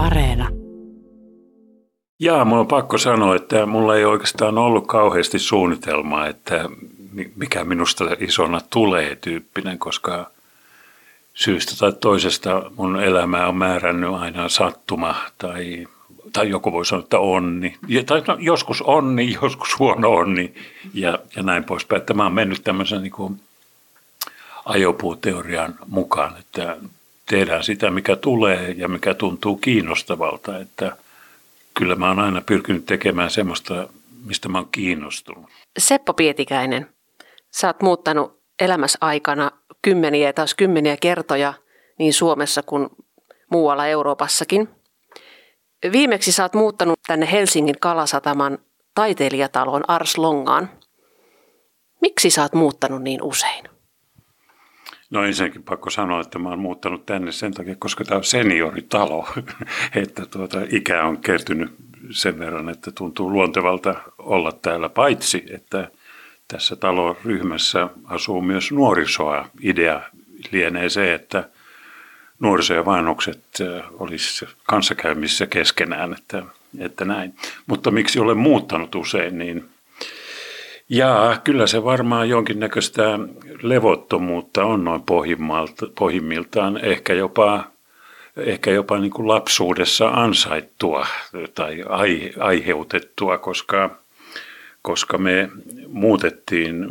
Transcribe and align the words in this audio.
Areena. 0.00 0.48
Jaa, 2.18 2.44
mulla 2.44 2.60
on 2.60 2.66
pakko 2.66 2.98
sanoa, 2.98 3.36
että 3.36 3.66
mulla 3.66 3.96
ei 3.96 4.04
oikeastaan 4.04 4.58
ollut 4.58 4.86
kauheasti 4.86 5.38
suunnitelmaa, 5.38 6.26
että 6.26 6.68
mikä 7.36 7.64
minusta 7.64 8.04
isona 8.18 8.60
tulee 8.70 9.16
tyyppinen, 9.16 9.78
koska 9.78 10.30
syystä 11.34 11.72
tai 11.78 11.92
toisesta 11.92 12.70
mun 12.76 13.02
elämää 13.02 13.48
on 13.48 13.56
määrännyt 13.56 14.14
aina 14.14 14.48
sattuma 14.48 15.14
tai, 15.38 15.88
tai 16.32 16.48
joku 16.48 16.72
voi 16.72 16.86
sanoa, 16.86 17.02
että 17.02 17.18
onni. 17.18 17.76
Tai 18.06 18.22
no, 18.28 18.36
joskus 18.40 18.82
onni, 18.82 19.32
joskus 19.42 19.78
huono 19.78 20.10
onni 20.10 20.54
ja, 20.94 21.18
ja 21.36 21.42
näin 21.42 21.64
poispäin. 21.64 22.00
Että 22.00 22.14
mä 22.14 22.22
oon 22.22 22.34
mennyt 22.34 22.64
tämmöisen 22.64 23.02
niin 23.02 23.12
kuin 23.12 23.40
ajopuuteorian 24.64 25.74
mukaan, 25.86 26.36
että 26.38 26.76
tehdään 27.30 27.64
sitä, 27.64 27.90
mikä 27.90 28.16
tulee 28.16 28.74
ja 28.76 28.88
mikä 28.88 29.14
tuntuu 29.14 29.56
kiinnostavalta. 29.56 30.58
Että 30.58 30.96
kyllä 31.74 31.94
mä 31.94 32.08
oon 32.08 32.18
aina 32.18 32.40
pyrkinyt 32.40 32.86
tekemään 32.86 33.30
semmoista, 33.30 33.88
mistä 34.24 34.48
mä 34.48 34.58
oon 34.58 34.68
kiinnostunut. 34.72 35.50
Seppo 35.78 36.14
Pietikäinen, 36.14 36.86
sä 37.50 37.66
oot 37.66 37.82
muuttanut 37.82 38.40
elämässä 38.60 38.98
aikana 39.00 39.50
kymmeniä 39.82 40.28
ja 40.28 40.32
taas 40.32 40.54
kymmeniä 40.54 40.96
kertoja 40.96 41.54
niin 41.98 42.12
Suomessa 42.12 42.62
kuin 42.62 42.88
muualla 43.50 43.86
Euroopassakin. 43.86 44.68
Viimeksi 45.92 46.32
sä 46.32 46.42
oot 46.42 46.54
muuttanut 46.54 47.00
tänne 47.06 47.32
Helsingin 47.32 47.80
Kalasataman 47.80 48.58
taiteilijatalon 48.94 49.84
Ars 49.88 50.18
Longaan. 50.18 50.70
Miksi 52.00 52.30
sä 52.30 52.42
oot 52.42 52.54
muuttanut 52.54 53.02
niin 53.02 53.22
usein? 53.22 53.64
No 55.10 55.24
ensinnäkin 55.24 55.62
pakko 55.62 55.90
sanoa, 55.90 56.20
että 56.20 56.38
mä 56.38 56.48
oon 56.48 56.58
muuttanut 56.58 57.06
tänne 57.06 57.32
sen 57.32 57.54
takia, 57.54 57.74
koska 57.78 58.04
tämä 58.04 58.18
on 58.18 58.24
senioritalo, 58.24 59.28
että 60.02 60.26
tuota, 60.26 60.58
ikä 60.70 61.04
on 61.04 61.18
kertynyt 61.18 61.70
sen 62.10 62.38
verran, 62.38 62.68
että 62.68 62.90
tuntuu 62.90 63.32
luontevalta 63.32 63.94
olla 64.18 64.52
täällä, 64.52 64.88
paitsi 64.88 65.44
että 65.50 65.90
tässä 66.48 66.76
taloryhmässä 66.76 67.88
asuu 68.04 68.42
myös 68.42 68.72
nuorisoa. 68.72 69.48
Idea 69.62 70.00
lienee 70.52 70.88
se, 70.88 71.14
että 71.14 71.48
nuoriso 72.40 72.74
ja 72.74 72.84
vanhukset 72.84 73.44
olisi 73.92 74.48
kanssakäymissä 74.62 75.46
keskenään, 75.46 76.12
että, 76.12 76.42
että 76.78 77.04
näin. 77.04 77.34
Mutta 77.66 77.90
miksi 77.90 78.20
olen 78.20 78.38
muuttanut 78.38 78.94
usein, 78.94 79.38
niin 79.38 79.69
Jaa, 80.92 81.38
kyllä 81.44 81.66
se 81.66 81.84
varmaan 81.84 82.28
jonkinnäköistä 82.28 83.18
levottomuutta 83.62 84.64
on 84.64 84.84
noin 84.84 85.02
pohjimmiltaan, 85.94 86.84
ehkä 86.84 87.14
jopa, 87.14 87.64
ehkä 88.36 88.70
jopa 88.70 88.98
niin 88.98 89.10
kuin 89.10 89.28
lapsuudessa 89.28 90.08
ansaittua 90.08 91.06
tai 91.54 91.84
aiheutettua, 92.38 93.38
koska, 93.38 93.90
koska 94.82 95.18
me 95.18 95.50
muutettiin 95.88 96.86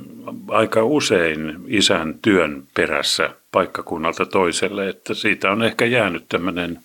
aika 0.48 0.84
usein 0.84 1.56
isän 1.68 2.16
työn 2.22 2.64
perässä 2.74 3.30
paikkakunnalta 3.52 4.26
toiselle, 4.26 4.90
että 4.90 5.14
siitä 5.14 5.52
on 5.52 5.64
ehkä 5.64 5.86
jäänyt 5.86 6.26
tämmöinen 6.30 6.80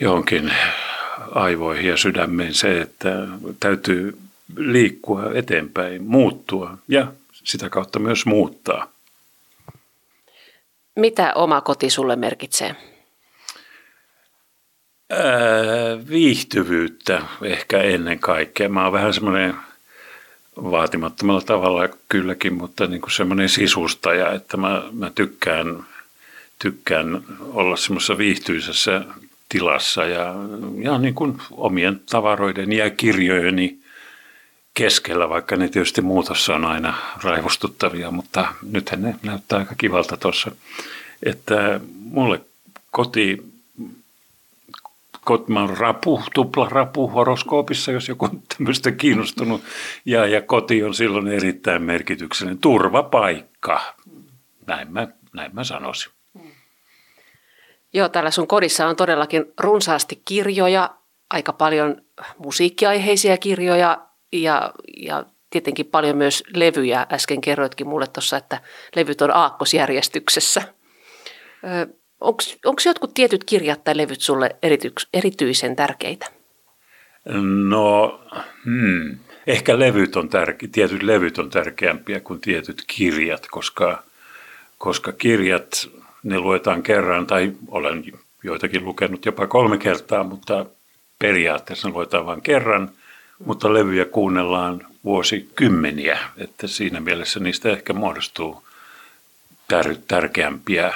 johonkin 0.00 0.52
aivoihin 1.30 1.90
ja 1.90 1.96
sydämeen 1.96 2.54
se, 2.54 2.80
että 2.80 3.26
täytyy 3.60 4.18
liikkua 4.56 5.32
eteenpäin, 5.34 6.02
muuttua 6.02 6.78
ja 6.88 7.12
sitä 7.32 7.70
kautta 7.70 7.98
myös 7.98 8.26
muuttaa. 8.26 8.92
Mitä 10.96 11.32
oma 11.34 11.60
koti 11.60 11.90
sulle 11.90 12.16
merkitsee? 12.16 12.76
Ää, 15.10 16.08
viihtyvyyttä 16.08 17.22
ehkä 17.42 17.82
ennen 17.82 18.18
kaikkea. 18.18 18.68
Mä 18.68 18.84
oon 18.84 18.92
vähän 18.92 19.14
semmoinen 19.14 19.54
vaatimattomalla 20.56 21.40
tavalla 21.40 21.88
kylläkin, 22.08 22.54
mutta 22.54 22.86
niin 22.86 23.00
kuin 23.00 23.12
semmoinen 23.12 23.48
sisustaja, 23.48 24.32
että 24.32 24.56
mä, 24.56 24.82
mä 24.92 25.10
tykkään, 25.14 25.84
tykkään 26.58 27.22
olla 27.40 27.76
semmoisessa 27.76 28.18
viihtyisässä 28.18 29.04
tilassa 29.48 30.04
ja, 30.04 30.34
ja 30.82 30.98
niin 30.98 31.14
kuin 31.14 31.38
omien 31.50 32.00
tavaroiden 32.10 32.72
ja 32.72 32.90
kirjojeni 32.90 33.78
keskellä, 34.76 35.28
vaikka 35.28 35.56
ne 35.56 35.68
tietysti 35.68 36.02
muutossa 36.02 36.54
on 36.54 36.64
aina 36.64 36.94
raivostuttavia, 37.22 38.10
mutta 38.10 38.54
nythän 38.70 39.02
ne 39.02 39.16
näyttää 39.22 39.58
aika 39.58 39.74
kivalta 39.78 40.16
tuossa. 40.16 40.50
Että 41.22 41.80
mulle 41.98 42.40
koti, 42.90 43.42
kot, 45.24 45.48
mä 45.48 45.60
oon 45.60 45.76
rapu, 45.76 46.22
tupla 46.34 46.68
rapu 46.68 47.08
horoskoopissa, 47.08 47.92
jos 47.92 48.08
joku 48.08 48.24
on 48.24 48.42
tämmöistä 48.56 48.92
kiinnostunut, 48.92 49.62
ja, 50.04 50.26
ja 50.26 50.42
koti 50.42 50.82
on 50.82 50.94
silloin 50.94 51.28
erittäin 51.28 51.82
merkityksellinen 51.82 52.58
turvapaikka. 52.58 53.94
Näin 54.66 54.92
mä, 54.92 55.08
näin 55.32 55.54
mä 55.54 55.64
sanoisin. 55.64 56.12
Joo, 57.92 58.08
täällä 58.08 58.30
sun 58.30 58.46
kodissa 58.46 58.86
on 58.86 58.96
todellakin 58.96 59.44
runsaasti 59.60 60.22
kirjoja, 60.24 60.90
aika 61.30 61.52
paljon 61.52 62.02
musiikkiaiheisia 62.38 63.36
kirjoja, 63.36 64.06
ja, 64.32 64.72
ja 64.96 65.24
tietenkin 65.50 65.86
paljon 65.86 66.16
myös 66.16 66.44
levyjä. 66.54 67.06
Äsken 67.12 67.40
kerroitkin 67.40 67.86
mulle 67.86 68.06
tuossa, 68.06 68.36
että 68.36 68.60
levyt 68.96 69.22
on 69.22 69.36
aakkosjärjestyksessä. 69.36 70.62
Onko 72.64 72.80
jotkut 72.86 73.14
tietyt 73.14 73.44
kirjat 73.44 73.84
tai 73.84 73.96
levyt 73.96 74.20
sulle 74.20 74.56
erityisen 75.12 75.76
tärkeitä? 75.76 76.26
No, 77.68 78.20
hmm. 78.64 79.18
ehkä 79.46 79.78
levyt 79.78 80.16
on 80.16 80.28
tärke- 80.28 80.68
tietyt 80.72 81.02
levyt 81.02 81.38
on 81.38 81.50
tärkeämpiä 81.50 82.20
kuin 82.20 82.40
tietyt 82.40 82.82
kirjat, 82.86 83.46
koska, 83.50 84.02
koska 84.78 85.12
kirjat, 85.12 85.88
ne 86.22 86.38
luetaan 86.38 86.82
kerran, 86.82 87.26
tai 87.26 87.52
olen 87.68 88.04
joitakin 88.42 88.84
lukenut 88.84 89.24
jopa 89.24 89.46
kolme 89.46 89.78
kertaa, 89.78 90.24
mutta 90.24 90.66
periaatteessa 91.18 91.88
ne 91.88 91.94
luetaan 91.94 92.26
vain 92.26 92.42
kerran– 92.42 92.90
mutta 93.44 93.74
levyjä 93.74 94.04
kuunnellaan 94.04 94.86
vuosikymmeniä, 95.04 96.18
että 96.38 96.66
siinä 96.66 97.00
mielessä 97.00 97.40
niistä 97.40 97.70
ehkä 97.70 97.92
muodostuu 97.92 98.62
tär- 99.72 99.98
tärkeämpiä 100.08 100.94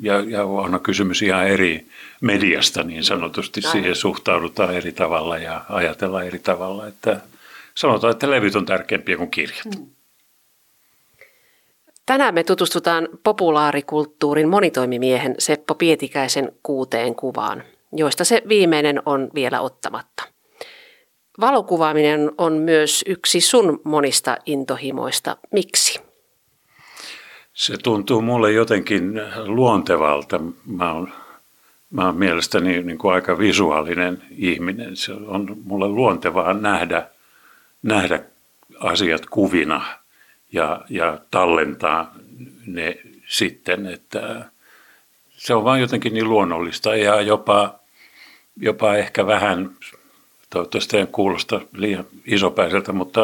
ja, 0.00 0.20
ja 0.20 0.44
on 0.44 0.80
kysymys 0.82 1.22
ihan 1.22 1.48
eri 1.48 1.86
mediasta 2.20 2.82
niin 2.82 3.04
sanotusti. 3.04 3.62
Siihen 3.62 3.96
suhtaudutaan 3.96 4.74
eri 4.74 4.92
tavalla 4.92 5.38
ja 5.38 5.64
ajatellaan 5.68 6.26
eri 6.26 6.38
tavalla. 6.38 6.86
Että 6.86 7.20
sanotaan, 7.74 8.10
että 8.10 8.30
levyt 8.30 8.56
on 8.56 8.66
tärkeämpiä 8.66 9.16
kuin 9.16 9.30
kirjat. 9.30 9.64
Mm. 9.78 9.86
Tänään 12.06 12.34
me 12.34 12.44
tutustutaan 12.44 13.08
populaarikulttuurin 13.24 14.48
monitoimimiehen 14.48 15.34
Seppo 15.38 15.74
Pietikäisen 15.74 16.52
kuuteen 16.62 17.14
kuvaan, 17.14 17.62
joista 17.92 18.24
se 18.24 18.42
viimeinen 18.48 19.02
on 19.06 19.28
vielä 19.34 19.60
ottamatta. 19.60 20.22
Valokuvaaminen 21.40 22.32
on 22.38 22.52
myös 22.52 23.04
yksi 23.06 23.40
sun 23.40 23.80
monista 23.84 24.36
intohimoista. 24.46 25.36
Miksi? 25.52 26.00
Se 27.52 27.76
tuntuu 27.76 28.22
mulle 28.22 28.52
jotenkin 28.52 29.20
luontevalta. 29.46 30.40
Mä 30.66 30.92
oon, 30.92 31.12
mä 31.90 32.06
oon 32.06 32.16
mielestäni 32.16 32.82
niin 32.82 32.98
kuin 32.98 33.14
aika 33.14 33.38
visuaalinen 33.38 34.22
ihminen. 34.30 34.96
Se 34.96 35.12
on 35.12 35.56
mulle 35.64 35.88
luontevaa 35.88 36.54
nähdä, 36.54 37.08
nähdä 37.82 38.20
asiat 38.80 39.26
kuvina 39.26 39.84
ja, 40.52 40.80
ja 40.88 41.18
tallentaa 41.30 42.14
ne 42.66 42.98
sitten, 43.26 43.86
että 43.86 44.44
se 45.30 45.54
on 45.54 45.64
vain 45.64 45.80
jotenkin 45.80 46.14
niin 46.14 46.28
luonnollista 46.28 46.96
ja 46.96 47.20
jopa, 47.20 47.78
jopa 48.56 48.94
ehkä 48.94 49.26
vähän 49.26 49.70
toivottavasti 50.50 50.96
ei 50.96 51.06
kuulosta 51.06 51.60
liian 51.72 52.04
isopäiseltä, 52.26 52.92
mutta 52.92 53.20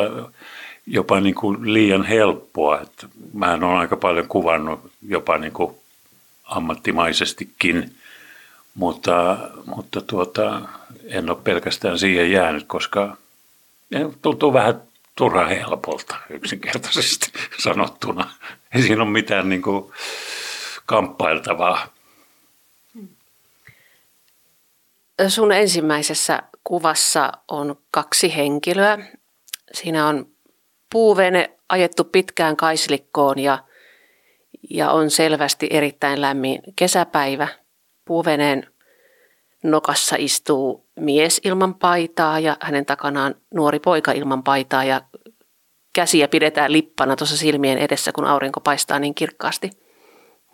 jopa 0.87 1.21
niin 1.21 1.35
kuin 1.35 1.73
liian 1.73 2.05
helppoa. 2.05 2.81
Että 2.81 3.07
mä 3.33 3.53
olen 3.53 3.65
aika 3.65 3.97
paljon 3.97 4.29
kuvannut 4.29 4.93
jopa 5.09 5.39
niin 5.39 5.53
kuin 5.53 5.75
ammattimaisestikin, 6.45 7.95
mutta, 8.75 9.39
mutta 9.67 10.01
tuota, 10.01 10.61
en 11.09 11.31
ole 11.31 11.39
pelkästään 11.45 11.99
siihen 11.99 12.33
jäänyt, 12.33 12.65
koska 12.67 13.17
tuntuu 14.23 14.53
vähän 14.53 14.83
turha 15.17 15.47
helpolta 15.47 16.17
yksinkertaisesti 16.31 17.33
sanottuna. 17.59 18.31
Ei 18.75 18.83
siinä 18.83 19.03
ole 19.03 19.11
mitään 19.11 19.49
niin 19.49 19.63
kuin 19.63 19.93
kamppailtavaa. 20.87 21.87
Sun 25.29 25.53
ensimmäisessä 25.53 26.43
kuvassa 26.65 27.33
on 27.49 27.77
kaksi 27.91 28.37
henkilöä. 28.37 28.99
Siinä 29.73 30.07
on 30.07 30.27
puuvene 30.93 31.51
ajettu 31.69 32.05
pitkään 32.05 32.57
kaislikkoon 32.57 33.39
ja, 33.39 33.59
ja 34.71 34.91
on 34.91 35.11
selvästi 35.11 35.67
erittäin 35.71 36.21
lämmin 36.21 36.63
kesäpäivä. 36.77 37.49
Puuveneen 38.05 38.67
nokassa 39.63 40.17
istuu 40.19 40.87
mies 40.97 41.41
ilman 41.45 41.75
paitaa 41.75 42.39
ja 42.39 42.57
hänen 42.61 42.87
takanaan 42.87 43.35
nuori 43.55 43.79
poika 43.79 44.13
ilman 44.13 44.43
paitaa 44.43 44.85
ja 44.85 45.01
käsiä 45.93 46.29
pidetään 46.29 46.73
lippana 46.73 47.17
tuossa 47.17 47.37
silmien 47.37 47.79
edessä, 47.79 48.13
kun 48.13 48.25
aurinko 48.25 48.61
paistaa 48.61 48.99
niin 48.99 49.15
kirkkaasti. 49.15 49.71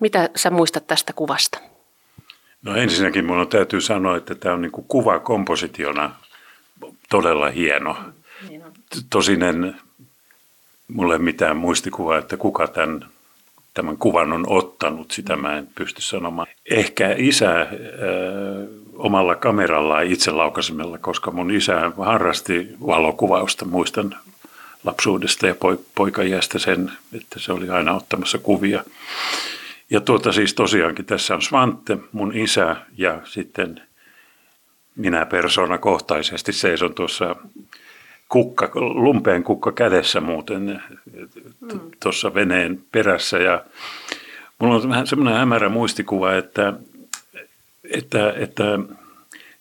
Mitä 0.00 0.30
sä 0.36 0.50
muistat 0.50 0.86
tästä 0.86 1.12
kuvasta? 1.12 1.69
No 2.62 2.76
ensinnäkin 2.76 3.24
minun 3.24 3.48
täytyy 3.48 3.80
sanoa, 3.80 4.16
että 4.16 4.34
tämä 4.34 4.54
on 4.54 4.62
niin 4.62 4.72
kuin 4.72 4.84
kuva 4.88 5.18
kompositiona 5.18 6.14
todella 7.08 7.50
hieno. 7.50 7.96
Niin 8.48 8.62
Tosin 9.10 9.42
en 9.42 9.76
mulle 10.88 11.18
mitään 11.18 11.56
muistikuvaa, 11.56 12.18
että 12.18 12.36
kuka 12.36 12.66
tämän, 12.66 13.06
tämän 13.74 13.96
kuvan 13.96 14.32
on 14.32 14.44
ottanut, 14.48 15.10
sitä 15.10 15.36
mä 15.36 15.58
en 15.58 15.68
pysty 15.74 16.02
sanomaan. 16.02 16.48
Ehkä 16.70 17.14
isä 17.18 17.60
äh, 17.60 17.68
omalla 18.94 19.34
kamerallaan 19.34 20.06
itse 20.06 20.30
laukaisemalla, 20.30 20.98
koska 20.98 21.30
mun 21.30 21.50
isä 21.50 21.92
harrasti 21.98 22.68
valokuvausta, 22.86 23.64
muistan 23.64 24.16
lapsuudesta 24.84 25.46
ja 25.46 25.54
poikajästä 25.94 26.58
sen, 26.58 26.92
että 27.16 27.38
se 27.38 27.52
oli 27.52 27.68
aina 27.68 27.92
ottamassa 27.92 28.38
kuvia. 28.38 28.84
Ja 29.90 30.00
tuota 30.00 30.32
siis 30.32 30.54
tosiaankin 30.54 31.04
tässä 31.04 31.34
on 31.34 31.42
Svante, 31.42 31.98
mun 32.12 32.36
isä 32.36 32.76
ja 32.96 33.20
sitten 33.24 33.80
minä 34.96 35.26
persona 35.26 35.78
kohtaisesti 35.78 36.52
seison 36.52 36.94
tuossa 36.94 37.36
kukka, 38.28 38.70
lumpeen 38.74 39.42
kukka 39.42 39.72
kädessä 39.72 40.20
muuten 40.20 40.82
tuossa 42.02 42.34
veneen 42.34 42.84
perässä. 42.92 43.38
Ja 43.38 43.64
mulla 44.58 44.74
on 44.74 44.88
vähän 44.88 45.06
semmoinen 45.06 45.38
hämärä 45.38 45.68
muistikuva, 45.68 46.34
että, 46.34 46.72
että, 47.84 48.32
että 48.36 48.78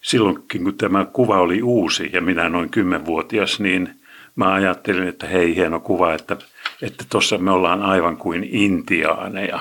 silloinkin 0.02 0.64
kun 0.64 0.78
tämä 0.78 1.06
kuva 1.06 1.40
oli 1.40 1.62
uusi 1.62 2.10
ja 2.14 2.22
minä 2.22 2.50
noin 2.50 2.70
kymmenvuotias, 2.70 3.60
niin 3.60 4.00
mä 4.36 4.54
ajattelin, 4.54 5.08
että 5.08 5.28
hei 5.28 5.56
hieno 5.56 5.80
kuva, 5.80 6.14
että 6.14 6.38
että 6.82 7.06
tuossa 7.10 7.38
me 7.38 7.52
ollaan 7.52 7.82
aivan 7.82 8.18
kuin 8.18 8.44
intiaaneja. 8.44 9.60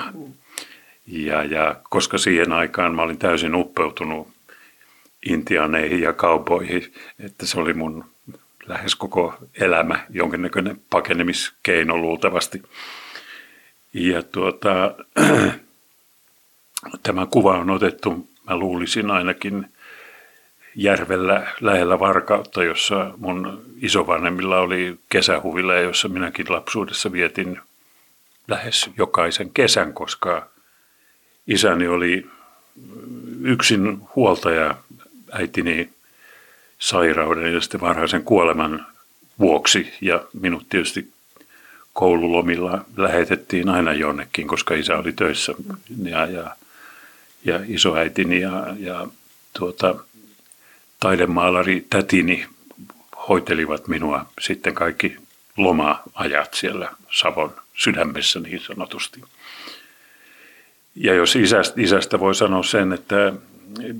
Ja, 1.09 1.43
ja 1.43 1.75
koska 1.89 2.17
siihen 2.17 2.51
aikaan 2.51 2.95
mä 2.95 3.01
olin 3.01 3.17
täysin 3.17 3.55
uppeutunut 3.55 4.27
intiaaneihin 5.25 6.01
ja 6.01 6.13
kaupoihin, 6.13 6.93
että 7.19 7.45
se 7.45 7.59
oli 7.59 7.73
mun 7.73 8.05
lähes 8.67 8.95
koko 8.95 9.33
elämä, 9.59 10.05
jonkinnäköinen 10.09 10.81
pakenemiskeino 10.89 11.97
luultavasti. 11.97 12.63
Ja 13.93 14.23
tuota, 14.23 14.95
tämä 17.03 17.25
kuva 17.25 17.57
on 17.57 17.69
otettu, 17.69 18.29
mä 18.49 18.57
luulisin 18.57 19.11
ainakin 19.11 19.65
järvellä 20.75 21.47
lähellä 21.61 21.99
Varkautta, 21.99 22.63
jossa 22.63 23.13
mun 23.17 23.61
isovanhemmilla 23.81 24.59
oli 24.59 24.99
kesähuvilla 25.09 25.75
jossa 25.75 26.07
minäkin 26.07 26.45
lapsuudessa 26.49 27.11
vietin 27.11 27.59
lähes 28.47 28.89
jokaisen 28.97 29.49
kesän, 29.49 29.93
koska 29.93 30.48
isäni 31.49 31.87
oli 31.87 32.25
yksin 33.41 34.01
huoltaja 34.15 34.75
äitini 35.31 35.89
sairauden 36.79 37.53
ja 37.53 37.61
sitten 37.61 37.81
varhaisen 37.81 38.23
kuoleman 38.23 38.85
vuoksi. 39.39 39.93
Ja 40.01 40.23
minut 40.33 40.69
tietysti 40.69 41.11
koululomilla 41.93 42.85
lähetettiin 42.97 43.69
aina 43.69 43.93
jonnekin, 43.93 44.47
koska 44.47 44.73
isä 44.73 44.97
oli 44.97 45.13
töissä 45.13 45.53
ja, 46.03 46.25
ja, 46.25 46.55
ja 47.45 47.59
isoäitini 47.67 48.41
ja, 48.41 48.75
ja 48.79 49.07
tuota, 49.53 49.95
taidemaalari 50.99 51.85
tätini 51.89 52.47
hoitelivat 53.29 53.87
minua 53.87 54.25
sitten 54.41 54.73
kaikki 54.75 55.15
loma-ajat 55.57 56.53
siellä 56.53 56.91
Savon 57.11 57.55
sydämessä 57.73 58.39
niin 58.39 58.61
sanotusti. 58.61 59.21
Ja 60.99 61.13
jos 61.13 61.35
isästä, 61.35 61.81
isästä 61.81 62.19
voi 62.19 62.35
sanoa 62.35 62.63
sen, 62.63 62.93
että 62.93 63.33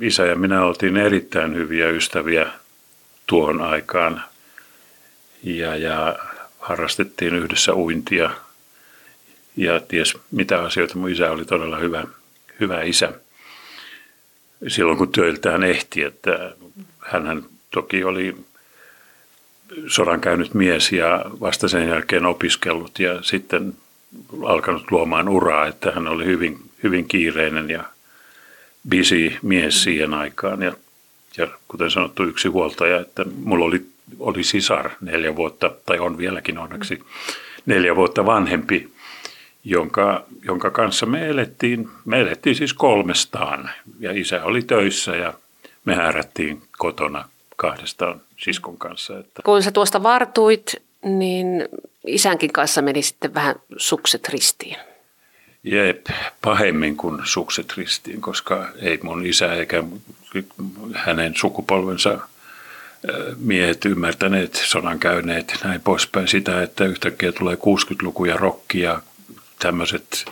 isä 0.01 0.25
ja 0.25 0.35
minä 0.35 0.63
oltiin 0.63 0.97
erittäin 0.97 1.55
hyviä 1.55 1.89
ystäviä 1.89 2.47
tuohon 3.27 3.61
aikaan 3.61 4.23
ja, 5.43 5.75
ja 5.75 6.19
harrastettiin 6.59 7.35
yhdessä 7.35 7.73
uintia 7.73 8.29
ja 9.57 9.79
ties 9.79 10.17
mitä 10.31 10.61
asioita. 10.61 10.97
Mun 10.97 11.09
isä 11.09 11.31
oli 11.31 11.45
todella 11.45 11.77
hyvä, 11.77 12.07
hyvä 12.59 12.81
isä 12.81 13.13
silloin 14.67 14.97
kun 14.97 15.11
töiltään 15.11 15.63
ehti, 15.63 16.03
että 16.03 16.55
hän 16.99 17.43
toki 17.71 18.03
oli 18.03 18.35
sodan 19.87 20.21
käynyt 20.21 20.53
mies 20.53 20.91
ja 20.91 21.25
vasta 21.39 21.67
sen 21.67 21.87
jälkeen 21.87 22.25
opiskellut 22.25 22.99
ja 22.99 23.23
sitten 23.23 23.73
alkanut 24.45 24.91
luomaan 24.91 25.29
uraa, 25.29 25.67
että 25.67 25.91
hän 25.91 26.07
oli 26.07 26.25
hyvin, 26.25 26.68
hyvin 26.83 27.07
kiireinen 27.07 27.69
ja 27.69 27.83
busy 28.89 29.31
mies 29.41 29.83
siihen 29.83 30.13
aikaan. 30.13 30.61
Ja, 30.61 30.73
ja 31.37 31.47
kuten 31.67 31.91
sanottu, 31.91 32.23
yksi 32.23 32.47
huoltaja, 32.47 32.99
että 32.99 33.25
mulla 33.43 33.65
oli, 33.65 33.85
oli 34.19 34.43
sisar 34.43 34.89
neljä 35.01 35.35
vuotta, 35.35 35.71
tai 35.85 35.99
on 35.99 36.17
vieläkin 36.17 36.57
onneksi, 36.57 37.03
neljä 37.65 37.95
vuotta 37.95 38.25
vanhempi, 38.25 38.89
jonka, 39.63 40.25
jonka 40.43 40.71
kanssa 40.71 41.05
me 41.05 41.29
elettiin, 41.29 41.89
me 42.05 42.21
elettiin 42.21 42.55
siis 42.55 42.73
kolmestaan. 42.73 43.69
Ja 43.99 44.11
isä 44.11 44.43
oli 44.43 44.61
töissä 44.61 45.15
ja 45.15 45.33
me 45.85 45.95
häärättiin 45.95 46.61
kotona 46.77 47.29
kahdestaan 47.55 48.21
siskon 48.37 48.77
kanssa. 48.77 49.19
Että. 49.19 49.41
Kun 49.45 49.63
sä 49.63 49.71
tuosta 49.71 50.03
vartuit, 50.03 50.75
niin 51.03 51.69
isänkin 52.07 52.53
kanssa 52.53 52.81
meni 52.81 53.01
sitten 53.01 53.33
vähän 53.33 53.55
sukset 53.77 54.29
ristiin. 54.29 54.75
Jep, 55.63 56.05
pahemmin 56.41 56.97
kuin 56.97 57.21
sukset 57.23 57.77
ristiin, 57.77 58.21
koska 58.21 58.67
ei 58.81 58.99
mun 59.03 59.25
isä 59.25 59.53
eikä 59.53 59.83
hänen 60.93 61.33
sukupolvensa 61.35 62.19
miehet 63.37 63.85
ymmärtäneet, 63.85 64.55
sodan 64.55 64.99
käyneet, 64.99 65.59
näin 65.63 65.81
poispäin 65.81 66.27
sitä, 66.27 66.61
että 66.61 66.85
yhtäkkiä 66.85 67.31
tulee 67.31 67.55
60-luku 67.55 68.25
ja 68.25 68.37
rokki 68.37 68.79
ja 68.79 69.01
tämmöiset 69.59 70.25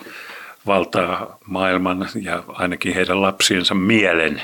valtaa 0.66 1.38
maailman 1.46 2.10
ja 2.22 2.44
ainakin 2.48 2.94
heidän 2.94 3.22
lapsiensa 3.22 3.76
mielen, 3.76 4.42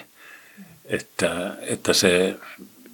että, 0.85 1.57
että 1.61 1.93
se 1.93 2.35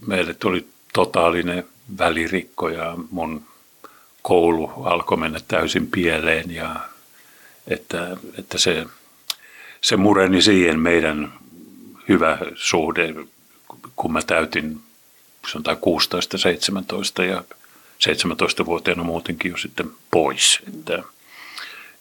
meille 0.07 0.33
tuli 0.33 0.67
totaalinen 0.93 1.63
välirikko 1.97 2.69
ja 2.69 2.97
mun 3.11 3.43
koulu 4.21 4.71
alkoi 4.83 5.17
mennä 5.17 5.39
täysin 5.47 5.87
pieleen 5.87 6.51
ja 6.51 6.75
että, 7.69 8.17
että 8.37 8.57
se, 8.57 8.85
se 9.81 9.97
mureni 9.97 10.41
siihen 10.41 10.79
meidän 10.79 11.33
hyvä 12.09 12.37
suhde, 12.55 13.15
kun 13.95 14.13
mä 14.13 14.21
täytin 14.21 14.81
sanotaan 15.51 15.77
16-17 17.21 17.23
ja 17.23 17.43
17-vuotiaana 17.99 19.03
muutenkin 19.03 19.51
jo 19.51 19.57
sitten 19.57 19.91
pois. 20.11 20.59
Että, 20.67 21.03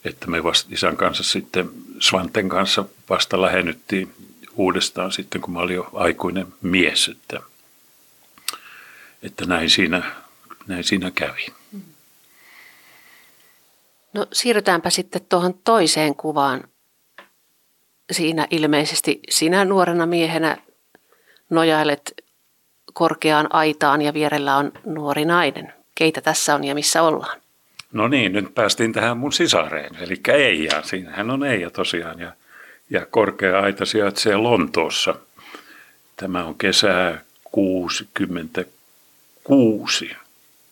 että 0.05 0.27
me 0.27 0.45
vasta 0.45 0.69
isän 0.73 0.97
kanssa 0.97 1.25
sitten 1.25 1.71
Svanten 2.01 2.49
kanssa 2.49 2.85
vasta 3.11 3.43
lähennyttiin 3.43 4.15
uudestaan 4.57 5.13
sitten, 5.13 5.41
kun 5.41 5.55
mä 5.55 5.61
olin 5.61 5.77
jo 5.77 5.91
aikuinen 5.93 6.47
mies, 6.63 7.09
että, 7.09 7.41
että 9.23 9.45
näin, 9.45 9.71
siinä, 9.71 10.13
näin 10.67 10.85
siinä 10.85 11.11
kävi. 11.11 11.47
No 14.15 14.27
siirrytäänpä 14.33 14.91
sitten 14.91 15.21
tuohon 15.29 15.55
toiseen 15.65 16.15
kuvaan. 16.15 16.65
Siinä 18.11 18.47
ilmeisesti 18.51 19.21
sinä 19.29 19.65
nuorena 19.65 20.07
miehenä 20.07 20.57
nojailet 21.51 22.25
korkeaan 22.93 23.55
aitaan 23.55 24.03
ja 24.03 24.15
vierellä 24.15 24.57
on 24.57 24.73
nuori 24.85 25.25
nainen. 25.25 25.73
Keitä 25.95 26.21
tässä 26.21 26.55
on 26.55 26.65
ja 26.65 26.75
missä 26.75 27.03
ollaan? 27.03 27.41
No 27.93 28.09
niin, 28.09 28.33
nyt 28.33 28.55
päästiin 28.55 28.93
tähän 28.93 29.19
mun 29.19 29.33
sisareen, 29.33 29.97
eli 29.97 30.21
Eija. 30.29 30.83
Siinähän 30.83 31.31
on 31.31 31.45
Eija 31.45 31.71
tosiaan 31.71 32.21
ja, 32.21 32.33
ja 32.91 33.07
korkea 33.07 33.61
aita 33.61 33.87
sijaitsee 33.87 34.37
Lontoossa. 34.37 35.15
Tämä 36.17 36.45
on 36.45 36.55
kesää 36.55 37.21
66. 37.45 40.17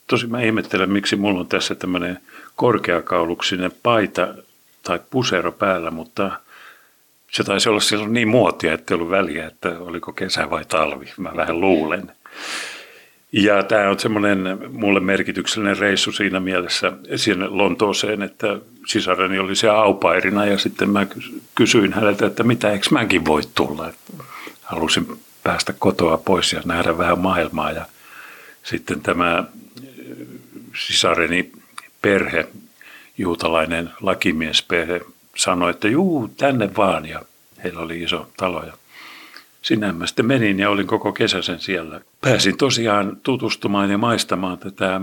Tosi 0.06 0.26
mä 0.26 0.40
ihmettelen, 0.40 0.90
miksi 0.90 1.16
mulla 1.16 1.40
on 1.40 1.46
tässä 1.46 1.74
tämmöinen 1.74 2.18
korkeakauluksinen 2.56 3.72
paita 3.82 4.34
tai 4.82 5.00
pusero 5.10 5.52
päällä, 5.52 5.90
mutta 5.90 6.40
se 7.30 7.44
taisi 7.44 7.68
olla 7.68 7.80
silloin 7.80 8.12
niin 8.12 8.28
muotia, 8.28 8.72
että 8.72 8.94
ei 8.94 8.96
ollut 8.96 9.10
väliä, 9.10 9.46
että 9.46 9.78
oliko 9.78 10.12
kesä 10.12 10.50
vai 10.50 10.64
talvi. 10.64 11.12
Mä 11.16 11.32
vähän 11.36 11.60
luulen. 11.60 12.12
Ja 13.32 13.62
tämä 13.62 13.90
on 13.90 13.98
semmoinen 13.98 14.58
mulle 14.72 15.00
merkityksellinen 15.00 15.78
reissu 15.78 16.12
siinä 16.12 16.40
mielessä 16.40 16.92
sinne 17.16 17.48
Lontooseen, 17.48 18.22
että 18.22 18.58
sisareni 18.86 19.38
oli 19.38 19.56
siellä 19.56 19.78
aupairina 19.78 20.46
ja 20.46 20.58
sitten 20.58 20.90
mä 20.90 21.06
kysyin 21.54 21.92
häneltä, 21.92 22.26
että 22.26 22.42
mitä, 22.42 22.70
eikö 22.70 22.86
mäkin 22.90 23.24
voi 23.24 23.42
tulla. 23.54 23.92
Halusin 24.62 25.18
päästä 25.42 25.74
kotoa 25.78 26.16
pois 26.16 26.52
ja 26.52 26.62
nähdä 26.64 26.98
vähän 26.98 27.18
maailmaa. 27.18 27.72
Ja 27.72 27.86
sitten 28.62 29.00
tämä 29.00 29.44
sisareni 30.78 31.52
perhe, 32.02 32.48
juutalainen 33.18 33.90
lakimiesperhe, 34.00 35.00
sanoi, 35.36 35.70
että 35.70 35.88
juu, 35.88 36.28
tänne 36.36 36.70
vaan. 36.76 37.06
Ja 37.06 37.22
heillä 37.64 37.80
oli 37.80 38.02
iso 38.02 38.30
talo. 38.36 38.64
Ja 38.64 38.72
sinne 39.62 39.92
mä 39.92 40.06
sitten 40.06 40.26
menin 40.26 40.58
ja 40.58 40.70
olin 40.70 40.86
koko 40.86 41.12
kesäsen 41.12 41.60
siellä. 41.60 42.00
Pääsin 42.20 42.56
tosiaan 42.56 43.16
tutustumaan 43.22 43.90
ja 43.90 43.98
maistamaan 43.98 44.58
tätä 44.58 45.00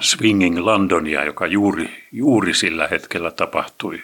Swinging 0.00 0.58
Londonia, 0.58 1.24
joka 1.24 1.46
juuri, 1.46 2.06
juuri 2.12 2.54
sillä 2.54 2.88
hetkellä 2.88 3.30
tapahtui. 3.30 4.02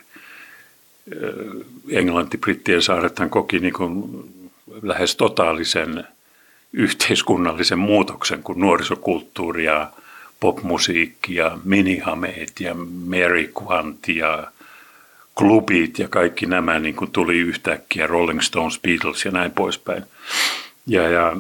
Englanti, 1.90 2.38
Brittien 2.38 2.82
saarethan 2.82 3.30
koki 3.30 3.58
niin 3.58 3.72
kuin 3.72 4.04
lähes 4.82 5.16
totaalisen 5.16 6.04
yhteiskunnallisen 6.72 7.78
muutoksen, 7.78 8.42
kun 8.42 8.60
nuorisokulttuuri 8.60 9.64
ja 9.64 9.90
popmusiikki 10.46 11.34
ja 11.34 11.58
minihameet 11.64 12.60
ja 12.60 12.74
Mary 13.06 13.52
Quant 13.62 14.08
ja 14.08 14.46
klubit 15.34 15.98
ja 15.98 16.08
kaikki 16.08 16.46
nämä 16.46 16.78
niin 16.78 16.96
kuin 16.96 17.10
tuli 17.10 17.38
yhtäkkiä, 17.38 18.06
Rolling 18.06 18.40
Stones, 18.40 18.80
Beatles 18.80 19.24
ja 19.24 19.30
näin 19.30 19.50
poispäin. 19.50 20.02
Ja, 20.86 21.08
ja 21.08 21.36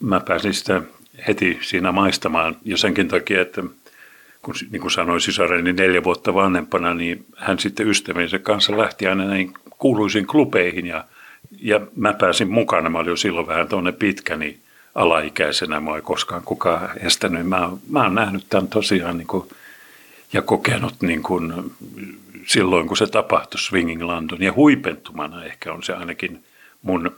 mä 0.00 0.20
pääsin 0.20 0.54
sitä 0.54 0.82
heti 1.28 1.58
siinä 1.60 1.92
maistamaan 1.92 2.56
jo 2.64 2.76
senkin 2.76 3.08
takia, 3.08 3.40
että 3.40 3.62
kun 4.42 4.54
niin 4.70 4.80
kuin 4.80 4.90
sanoin 4.90 5.20
sisareni 5.20 5.72
neljä 5.72 6.04
vuotta 6.04 6.34
vanhempana, 6.34 6.94
niin 6.94 7.26
hän 7.36 7.58
sitten 7.58 7.88
ystäviensä 7.88 8.38
kanssa 8.38 8.78
lähti 8.78 9.06
aina 9.06 9.24
näin 9.24 9.54
kuuluisiin 9.78 10.26
klubeihin 10.26 10.86
ja, 10.86 11.04
ja 11.60 11.80
mä 11.96 12.12
pääsin 12.12 12.48
mukana. 12.48 12.90
Mä 12.90 12.98
olin 12.98 13.10
jo 13.10 13.16
silloin 13.16 13.46
vähän 13.46 13.68
tuonne 13.68 13.92
pitkä, 13.92 14.36
niin 14.36 14.60
alaikäisenä 14.94 15.80
mä 15.80 15.96
ei 15.96 16.02
koskaan 16.02 16.42
kukaan 16.42 16.90
estänyt. 17.00 17.46
Mä, 17.46 17.70
mä 17.88 18.02
oon 18.02 18.14
nähnyt 18.14 18.46
tämän 18.48 18.68
tosiaan 18.68 19.18
niin 19.18 19.26
kuin, 19.26 19.48
ja 20.32 20.42
kokenut 20.42 20.94
niin 21.02 21.22
kuin, 21.22 21.52
silloin, 22.46 22.88
kun 22.88 22.96
se 22.96 23.06
tapahtui 23.06 23.60
Swinging 23.60 24.02
London. 24.02 24.42
Ja 24.42 24.52
huipentumana 24.52 25.44
ehkä 25.44 25.72
on 25.72 25.82
se 25.82 25.92
ainakin 25.92 26.44
mun 26.82 27.16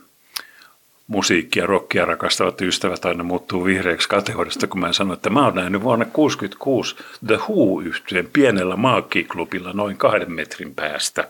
musiikkia 1.06 1.66
rockia 1.66 2.04
rakastavat 2.04 2.61
ystävät 2.61 3.04
aina 3.04 3.25
muuttuu 3.25 3.64
vihreäksi 3.64 4.09
kategorista, 4.09 4.66
kun 4.66 4.80
mä 4.80 4.92
sanon, 4.92 5.14
että 5.14 5.30
mä 5.30 5.45
oon 5.45 5.54
nähnyt 5.54 5.83
vuonna 5.83 6.04
1966 6.04 6.97
The 7.26 7.37
who 7.37 7.80
yhtyeen 7.80 8.28
pienellä 8.33 8.76
maakkiklubilla 8.76 9.73
noin 9.73 9.97
kahden 9.97 10.33
metrin 10.33 10.75
päästä. 10.75 11.28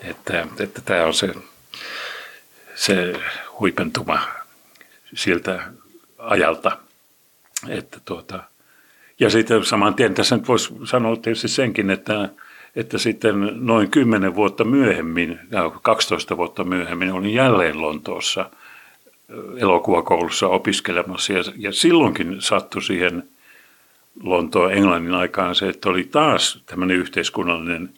Että, 0.00 0.46
että 0.60 0.80
tämä 0.84 1.04
on 1.04 1.14
se, 1.14 1.34
se 2.74 3.12
huipentuma 3.60 4.20
siltä 5.14 5.62
ajalta. 6.18 6.78
Että 7.68 8.00
tuota, 8.04 8.42
ja 9.20 9.30
sitten 9.30 9.64
saman 9.64 9.94
tien 9.94 10.14
tässä 10.14 10.36
nyt 10.36 10.48
voisi 10.48 10.74
sanoa 10.84 11.16
tietysti 11.16 11.48
senkin, 11.48 11.90
että, 11.90 12.28
että 12.76 12.98
sitten 12.98 13.50
noin 13.54 13.90
10 13.90 14.34
vuotta 14.34 14.64
myöhemmin, 14.64 15.40
12 15.82 16.36
vuotta 16.36 16.64
myöhemmin, 16.64 17.12
olin 17.12 17.34
jälleen 17.34 17.80
Lontoossa 17.80 18.50
elokuvakoulussa 19.56 20.48
opiskelemassa. 20.48 21.32
Ja, 21.32 21.42
ja 21.56 21.72
silloinkin 21.72 22.36
sattui 22.42 22.82
siihen 22.82 23.28
Lontoon 24.22 24.72
Englannin 24.72 25.14
aikaan 25.14 25.54
se, 25.54 25.68
että 25.68 25.88
oli 25.88 26.04
taas 26.04 26.62
tämmöinen 26.66 26.96
yhteiskunnallinen 26.96 27.90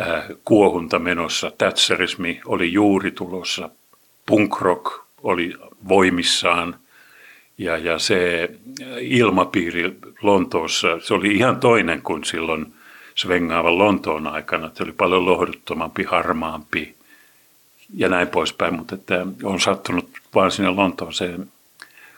äh, 0.00 0.24
kuohunta 0.44 0.98
menossa. 0.98 1.52
Thatcherismi 1.58 2.40
oli 2.46 2.72
juuri 2.72 3.10
tulossa, 3.10 3.70
punk 4.26 4.60
rock 4.60 5.02
oli 5.22 5.54
voimissaan 5.88 6.76
ja, 7.58 7.78
ja 7.78 7.98
se 7.98 8.50
ilmapiiri 9.00 9.96
Lontoossa, 10.22 10.88
se 11.00 11.14
oli 11.14 11.34
ihan 11.36 11.60
toinen 11.60 12.02
kuin 12.02 12.24
silloin 12.24 12.74
svengaavan 13.14 13.78
Lontoon 13.78 14.26
aikana. 14.26 14.70
Se 14.74 14.82
oli 14.82 14.92
paljon 14.92 15.26
lohduttomampi, 15.26 16.04
harmaampi 16.04 16.94
ja 17.94 18.08
näin 18.08 18.28
poispäin, 18.28 18.74
mutta 18.74 18.94
että 18.94 19.26
on 19.42 19.60
sattunut 19.60 20.10
vaan 20.34 20.50
sinne 20.50 20.70
Lontooseen 20.70 21.52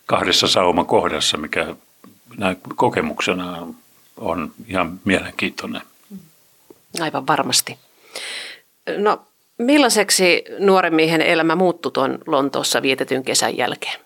kahdessa 0.07 0.49
sauman 0.49 0.87
kohdassa, 0.87 1.38
mikä 1.38 1.75
näin 2.38 2.57
kokemuksena 2.76 3.66
on 4.16 4.52
ihan 4.69 5.00
mielenkiintoinen. 5.04 5.83
Aivan 7.00 7.26
varmasti. 7.26 7.78
No 8.99 9.26
Millaiseksi 9.62 10.45
nuoren 10.59 10.95
miehen 10.95 11.21
elämä 11.21 11.54
muuttui 11.54 11.92
tuon 11.92 12.19
Lontoossa 12.26 12.83
vietetyn 12.83 13.25
kesän 13.25 13.57
jälkeen? 13.57 14.00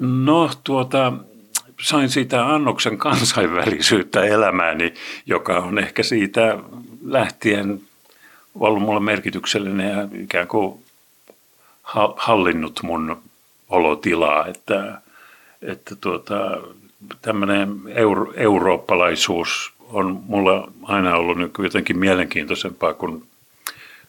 No 0.00 0.50
tuota, 0.64 1.12
sain 1.82 2.08
siitä 2.08 2.54
annoksen 2.54 2.98
kansainvälisyyttä 2.98 4.24
elämääni, 4.24 4.94
joka 5.26 5.58
on 5.58 5.78
ehkä 5.78 6.02
siitä 6.02 6.58
lähtien 7.04 7.80
ollut 8.54 8.82
mulle 8.82 9.00
merkityksellinen 9.00 9.90
ja 9.90 10.08
ikään 10.22 10.48
kuin 10.48 10.84
hallinnut 12.16 12.80
mun 12.82 13.22
olotilaa, 13.68 14.46
että, 14.46 15.00
että 15.62 15.96
tuota, 16.00 16.60
tämmöinen 17.22 17.80
euro, 17.86 18.32
eurooppalaisuus 18.36 19.72
on 19.92 20.20
mulla 20.26 20.72
aina 20.82 21.16
ollut 21.16 21.38
jotenkin 21.58 21.98
mielenkiintoisempaa 21.98 22.94
kuin 22.94 23.29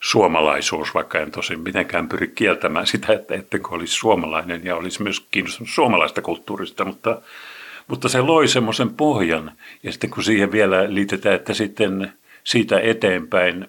suomalaisuus, 0.02 0.94
vaikka 0.94 1.20
en 1.20 1.32
tosin 1.32 1.60
mitenkään 1.60 2.10
pyri 2.10 2.28
kieltämään 2.28 2.88
sitä, 2.88 3.14
että 3.14 3.36
ettenkö 3.36 3.70
olisi 3.72 3.94
suomalainen 3.94 4.66
ja 4.66 4.76
olisi 4.76 5.04
myös 5.04 5.26
kiinnostunut 5.32 5.70
suomalaista 5.70 6.22
kulttuurista, 6.22 6.86
mutta, 6.86 7.22
mutta 7.88 8.10
se 8.10 8.22
loi 8.22 8.48
semmoisen 8.48 8.90
pohjan. 8.90 9.52
Ja 9.84 9.92
sitten 9.92 10.10
kun 10.10 10.24
siihen 10.24 10.52
vielä 10.52 10.94
liitetään, 10.94 11.36
että 11.36 11.54
sitten 11.54 12.14
siitä 12.44 12.80
eteenpäin 12.80 13.68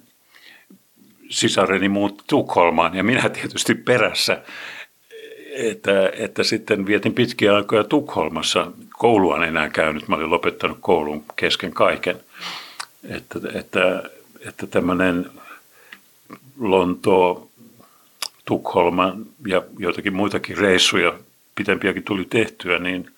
sisareni 1.28 1.88
muutti 1.88 2.24
Tukholmaan 2.26 2.94
ja 2.94 3.04
minä 3.04 3.28
tietysti 3.28 3.74
perässä, 3.74 4.42
että, 5.52 6.12
että 6.18 6.42
sitten 6.42 6.86
vietin 6.86 7.14
pitkiä 7.14 7.56
aikoja 7.56 7.84
Tukholmassa. 7.84 8.72
Koulua 8.98 9.36
en 9.36 9.42
enää 9.42 9.68
käynyt, 9.68 10.08
mä 10.08 10.16
olin 10.16 10.30
lopettanut 10.30 10.78
koulun 10.80 11.24
kesken 11.36 11.72
kaiken. 11.72 12.20
Että, 13.08 13.38
että, 13.54 14.02
että 14.48 14.66
tämmöinen 14.66 15.26
Lontoo, 16.62 17.48
Tukholma 18.44 19.16
ja 19.46 19.62
joitakin 19.78 20.14
muitakin 20.14 20.58
reissuja, 20.58 21.18
pitempiäkin 21.54 22.02
tuli 22.02 22.24
tehtyä, 22.24 22.78
niin 22.78 23.10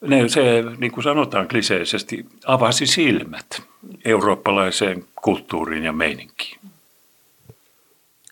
ne, 0.00 0.28
se, 0.28 0.64
niin 0.78 0.92
kuin 0.92 1.04
sanotaan 1.04 1.48
kliseisesti, 1.48 2.26
avasi 2.46 2.86
silmät 2.86 3.62
eurooppalaiseen 4.04 5.04
kulttuuriin 5.22 5.84
ja 5.84 5.92
meininkiin. 5.92 6.60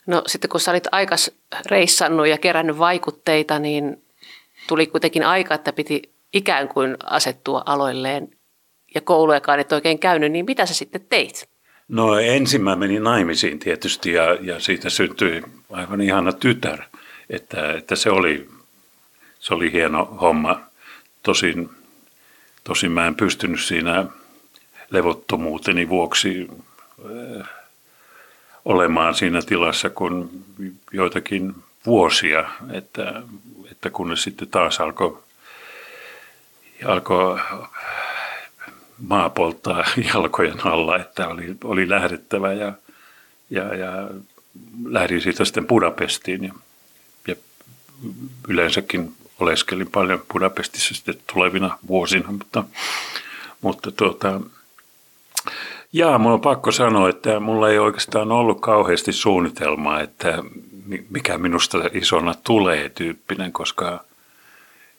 No 0.06 0.22
sitten 0.26 0.50
kun 0.50 0.60
sä 0.60 0.70
olit 0.70 0.86
aikas 0.92 1.30
reissannut 1.66 2.28
ja 2.28 2.38
kerännyt 2.38 2.78
vaikutteita, 2.78 3.58
niin 3.58 4.02
tuli 4.68 4.86
kuitenkin 4.86 5.26
aika, 5.26 5.54
että 5.54 5.72
piti 5.72 6.02
ikään 6.32 6.68
kuin 6.68 6.96
asettua 7.04 7.62
aloilleen 7.66 8.28
ja 8.94 9.00
koulujakaan 9.00 9.60
et 9.60 9.72
oikein 9.72 9.98
käynyt, 9.98 10.32
niin 10.32 10.44
mitä 10.44 10.66
sä 10.66 10.74
sitten 10.74 11.06
teit? 11.08 11.55
No 11.88 12.18
ensin 12.18 12.62
mä 12.62 12.76
menin 12.76 13.02
naimisiin 13.02 13.58
tietysti 13.58 14.12
ja, 14.12 14.34
ja 14.34 14.60
siitä 14.60 14.90
syntyi 14.90 15.42
aivan 15.72 16.00
ihana 16.00 16.32
tytär. 16.32 16.82
Että, 17.30 17.72
että 17.72 17.96
se, 17.96 18.10
oli, 18.10 18.48
se 19.40 19.54
oli 19.54 19.72
hieno 19.72 20.04
homma. 20.04 20.60
Tosin, 21.22 21.70
tosin 22.64 22.92
mä 22.92 23.06
en 23.06 23.14
pystynyt 23.14 23.60
siinä 23.60 24.06
levottomuuteni 24.90 25.88
vuoksi 25.88 26.48
äh, 27.40 27.48
olemaan 28.64 29.14
siinä 29.14 29.42
tilassa 29.42 29.90
kuin 29.90 30.44
joitakin 30.92 31.54
vuosia, 31.86 32.44
että, 32.72 33.22
että 33.70 33.90
kunnes 33.90 34.22
sitten 34.22 34.48
taas 34.48 34.80
alkoi 34.80 35.18
alkoi 36.84 37.40
maa 38.98 39.30
polttaa 39.30 39.84
jalkojen 40.14 40.66
alla, 40.66 40.98
että 40.98 41.28
oli, 41.28 41.56
oli 41.64 41.88
lähdettävä 41.88 42.52
ja, 42.52 42.72
ja, 43.50 43.74
ja 43.74 44.10
lähdin 44.84 45.20
siitä 45.20 45.44
sitten 45.44 45.66
Budapestiin 45.66 46.44
ja, 46.44 46.54
ja 47.28 47.34
yleensäkin 48.48 49.12
oleskelin 49.40 49.90
paljon 49.90 50.22
Budapestissa 50.32 50.94
sitten 50.94 51.16
tulevina 51.34 51.78
vuosina, 51.88 52.30
mutta, 52.30 52.64
mutta 53.60 53.90
tuota, 53.90 54.40
jaa, 55.92 56.18
mulla 56.18 56.34
on 56.34 56.40
pakko 56.40 56.72
sanoa, 56.72 57.08
että 57.08 57.40
mulla 57.40 57.70
ei 57.70 57.78
oikeastaan 57.78 58.32
ollut 58.32 58.60
kauheasti 58.60 59.12
suunnitelmaa, 59.12 60.00
että 60.00 60.42
mikä 61.10 61.38
minusta 61.38 61.78
isona 61.92 62.34
tulee 62.44 62.88
tyyppinen, 62.88 63.52
koska 63.52 64.04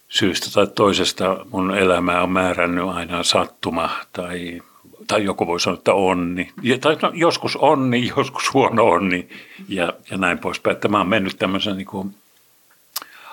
syystä 0.09 0.47
tai 0.53 0.67
toisesta 0.67 1.45
mun 1.51 1.77
elämää 1.77 2.23
on 2.23 2.31
määrännyt 2.31 2.89
aina 2.89 3.23
sattuma 3.23 3.89
tai 4.13 4.61
tai 5.07 5.23
joku 5.23 5.47
voi 5.47 5.59
sanoa, 5.59 5.77
että 5.77 5.93
onni, 5.93 6.51
tai 6.81 6.97
no, 7.01 7.11
joskus 7.13 7.55
onni, 7.55 8.07
joskus 8.17 8.53
huono 8.53 8.85
onni 8.85 9.29
ja, 9.69 9.93
ja 10.11 10.17
näin 10.17 10.37
poispäin. 10.37 10.75
Että 10.75 10.87
mä 10.87 10.97
oon 10.97 11.09
mennyt 11.09 11.39
tämmöisen 11.39 11.77
niin 11.77 11.87
kuin 11.87 12.15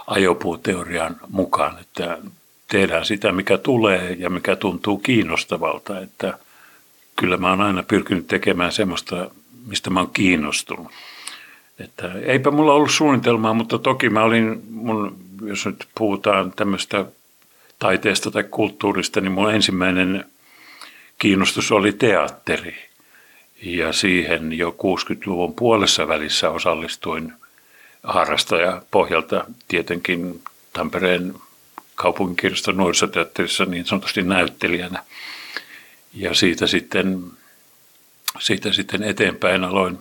ajopuuteorian 0.07 1.17
mukaan, 1.29 1.79
että 1.81 2.19
tehdään 2.69 3.05
sitä, 3.05 3.33
mikä 3.33 3.59
tulee 3.59 4.17
ja 4.19 4.31
mikä 4.31 4.57
tuntuu 4.57 4.99
kiinnostavalta. 4.99 6.01
Että 6.01 6.39
kyllä 7.17 7.37
mä 7.37 7.51
oon 7.51 7.61
aina 7.61 7.83
pyrkinyt 7.83 8.27
tekemään 8.27 8.73
semmoista, 8.73 9.31
mistä 9.67 9.91
mä 9.91 10.01
oon 10.01 10.11
kiinnostunut. 10.13 10.93
Että 11.79 12.13
eipä 12.13 12.51
mulla 12.51 12.73
ollut 12.73 12.91
suunnitelmaa, 12.91 13.55
mutta 13.55 13.79
toki 13.79 14.11
mä 14.11 14.23
olin, 14.23 14.63
mun, 14.71 15.17
jos 15.43 15.67
nyt 15.67 15.89
puhutaan 15.95 16.53
tämmöistä 16.53 17.05
taiteesta 17.79 18.31
tai 18.31 18.45
kulttuurista, 18.45 19.21
niin 19.21 19.33
mun 19.33 19.55
ensimmäinen 19.55 20.25
kiinnostus 21.19 21.73
oli 21.73 21.93
teatteri. 21.93 22.77
Ja 23.63 23.93
siihen 23.93 24.53
jo 24.53 24.71
60-luvun 24.71 25.55
puolessa 25.55 26.09
välissä 26.09 26.51
osallistuin 26.51 27.33
harrastaja 28.03 28.83
pohjalta 28.91 29.45
tietenkin 29.69 30.43
Tampereen 30.73 31.35
kaupunkinkirjaston 31.95 32.77
nuorisoteatterissa 32.77 33.65
niin 33.65 33.87
sanotusti 33.87 34.23
näyttelijänä. 34.23 35.05
Ja 36.15 36.35
siitä 36.35 36.67
sitten, 36.67 37.25
siitä 38.39 38.73
sitten 38.73 39.03
eteenpäin 39.03 39.65
aloin 39.65 39.99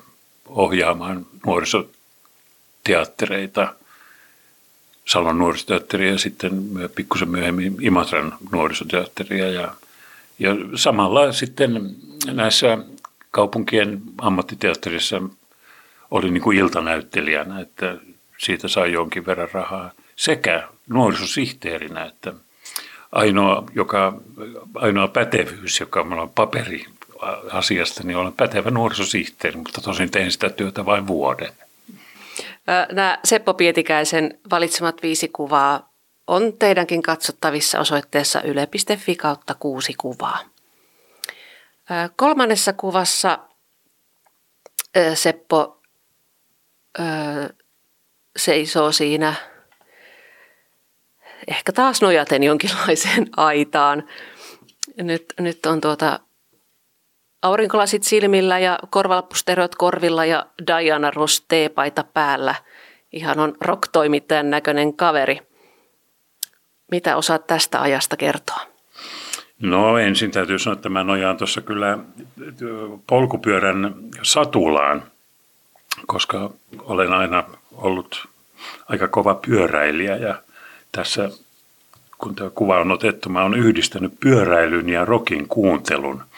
ohjaamaan 0.47 1.25
nuorisoteattereita, 1.45 3.73
Salon 5.05 5.37
nuorisoteatteria 5.37 6.11
ja 6.11 6.17
sitten 6.17 6.63
pikkusen 6.95 7.29
myöhemmin 7.29 7.77
Imatran 7.81 8.37
nuorisoteatteria. 8.51 9.49
Ja, 9.49 9.73
ja 10.39 10.55
samalla 10.75 11.31
sitten 11.31 11.95
näissä 12.33 12.77
kaupunkien 13.31 14.01
ammattiteatterissa 14.17 15.21
oli 16.11 16.31
niin 16.31 16.43
kuin 16.43 16.57
iltanäyttelijänä, 16.57 17.59
että 17.59 17.97
siitä 18.37 18.67
sai 18.67 18.91
jonkin 18.91 19.25
verran 19.25 19.49
rahaa. 19.51 19.91
Sekä 20.15 20.67
nuorisosihteerinä, 20.89 22.05
että 22.05 22.33
ainoa, 23.11 23.63
joka, 23.75 24.21
ainoa 24.75 25.07
pätevyys, 25.07 25.79
joka 25.79 26.03
minulla 26.03 26.21
on 26.21 26.29
paperi 26.29 26.85
asiasta, 27.51 28.03
niin 28.03 28.17
olen 28.17 28.33
pätevä 28.33 28.71
nuorisosihteeri, 28.71 29.57
mutta 29.57 29.81
tosin 29.81 30.11
tein 30.11 30.31
sitä 30.31 30.49
työtä 30.49 30.85
vain 30.85 31.07
vuoden. 31.07 31.53
Nämä 32.91 33.19
Seppo 33.23 33.53
Pietikäisen 33.53 34.39
valitsemat 34.51 35.01
viisi 35.03 35.27
kuvaa 35.27 35.93
on 36.27 36.53
teidänkin 36.59 37.01
katsottavissa 37.01 37.79
osoitteessa 37.79 38.41
yle.fi 38.41 39.15
kautta 39.15 39.55
kuusi 39.55 39.93
kuvaa. 39.97 40.39
Kolmannessa 42.15 42.73
kuvassa 42.73 43.39
Seppo 45.13 45.81
seisoo 48.37 48.91
siinä 48.91 49.33
ehkä 51.47 51.71
taas 51.71 52.01
nojaten 52.01 52.43
jonkinlaiseen 52.43 53.29
aitaan. 53.37 54.03
Nyt, 54.97 55.25
nyt 55.39 55.65
on 55.65 55.81
tuota 55.81 56.19
aurinkolasit 57.43 58.03
silmillä 58.03 58.59
ja 58.59 58.79
korvalappustereot 58.89 59.75
korvilla 59.75 60.25
ja 60.25 60.45
Diana 60.67 61.11
Ross 61.11 61.45
teepaita 61.47 62.03
päällä. 62.13 62.55
Ihan 63.11 63.39
on 63.39 63.53
rock-toimittajan 63.61 64.49
näköinen 64.49 64.93
kaveri. 64.93 65.39
Mitä 66.91 67.15
osaat 67.15 67.47
tästä 67.47 67.81
ajasta 67.81 68.17
kertoa? 68.17 68.59
No 69.61 69.97
ensin 69.97 70.31
täytyy 70.31 70.59
sanoa, 70.59 70.75
että 70.75 70.89
mä 70.89 71.03
nojaan 71.03 71.37
tuossa 71.37 71.61
kyllä 71.61 71.97
polkupyörän 73.07 73.95
satulaan, 74.21 75.03
koska 76.07 76.49
olen 76.79 77.13
aina 77.13 77.43
ollut 77.71 78.27
aika 78.89 79.07
kova 79.07 79.35
pyöräilijä 79.35 80.15
ja 80.15 80.35
tässä 80.91 81.29
kun 82.17 82.35
tämä 82.35 82.49
kuva 82.49 82.79
on 82.79 82.91
otettu, 82.91 83.29
mä 83.29 83.43
olen 83.43 83.59
yhdistänyt 83.59 84.13
pyöräilyn 84.19 84.89
ja 84.89 85.05
rokin 85.05 85.47
kuuntelun– 85.47 86.23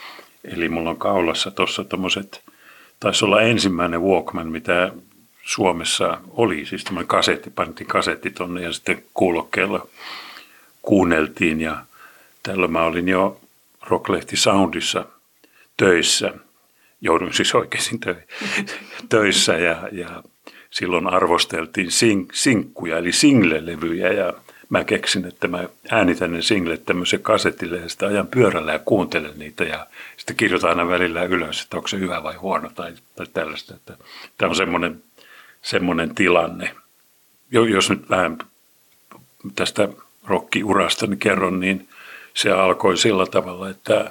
Eli 0.52 0.68
mulla 0.68 0.90
on 0.90 0.98
kaulassa 0.98 1.50
tuossa 1.50 1.84
tommoset, 1.84 2.42
taisi 3.00 3.24
olla 3.24 3.42
ensimmäinen 3.42 4.02
Walkman, 4.02 4.48
mitä 4.48 4.92
Suomessa 5.42 6.20
oli, 6.30 6.66
siis 6.66 6.84
tämmöinen 6.84 7.08
kasetti, 7.08 7.50
pantiin 7.50 7.88
kasetti 7.88 8.30
tonne 8.30 8.62
ja 8.62 8.72
sitten 8.72 9.02
kuulokkeella 9.14 9.86
kuunneltiin 10.82 11.60
ja 11.60 11.76
tällä 12.42 12.68
mä 12.68 12.84
olin 12.84 13.08
jo 13.08 13.40
Rocklehti 13.88 14.36
Soundissa 14.36 15.04
töissä. 15.76 16.32
Joudun 17.00 17.34
siis 17.34 17.54
oikein 17.54 17.84
töissä 19.08 19.52
ja, 19.52 19.88
ja 19.92 20.22
silloin 20.70 21.06
arvosteltiin 21.06 21.90
sing, 21.90 22.30
sinkkuja 22.32 22.98
eli 22.98 23.12
single-levyjä 23.12 24.12
ja 24.12 24.32
mä 24.68 24.84
keksin, 24.84 25.24
että 25.24 25.48
mä 25.48 25.68
äänitän 25.90 26.32
ne 26.32 26.42
singlet 26.42 26.84
tämmöisen 26.84 27.22
kasetille 27.22 27.78
ja 27.78 27.88
sitten 27.88 28.08
ajan 28.08 28.26
pyörällä 28.26 28.72
ja 28.72 28.78
kuuntelen 28.78 29.38
niitä 29.38 29.64
ja 29.64 29.86
sitten 30.16 30.36
kirjoitan 30.36 30.70
aina 30.70 30.88
välillä 30.88 31.22
ylös, 31.22 31.62
että 31.62 31.76
onko 31.76 31.88
se 31.88 31.98
hyvä 31.98 32.22
vai 32.22 32.34
huono 32.34 32.70
tai, 32.74 32.94
tai 33.16 33.26
tällaista. 33.34 33.74
Että 33.74 33.96
tämä 34.38 34.50
on 34.50 34.56
semmoinen, 34.56 35.02
semmoinen 35.62 36.14
tilanne. 36.14 36.74
Jos 37.50 37.90
nyt 37.90 38.10
vähän 38.10 38.38
tästä 39.54 39.88
rokkiurasta 40.24 41.06
niin 41.06 41.18
kerron, 41.18 41.60
niin 41.60 41.88
se 42.34 42.50
alkoi 42.50 42.96
sillä 42.96 43.26
tavalla, 43.26 43.68
että 43.68 44.10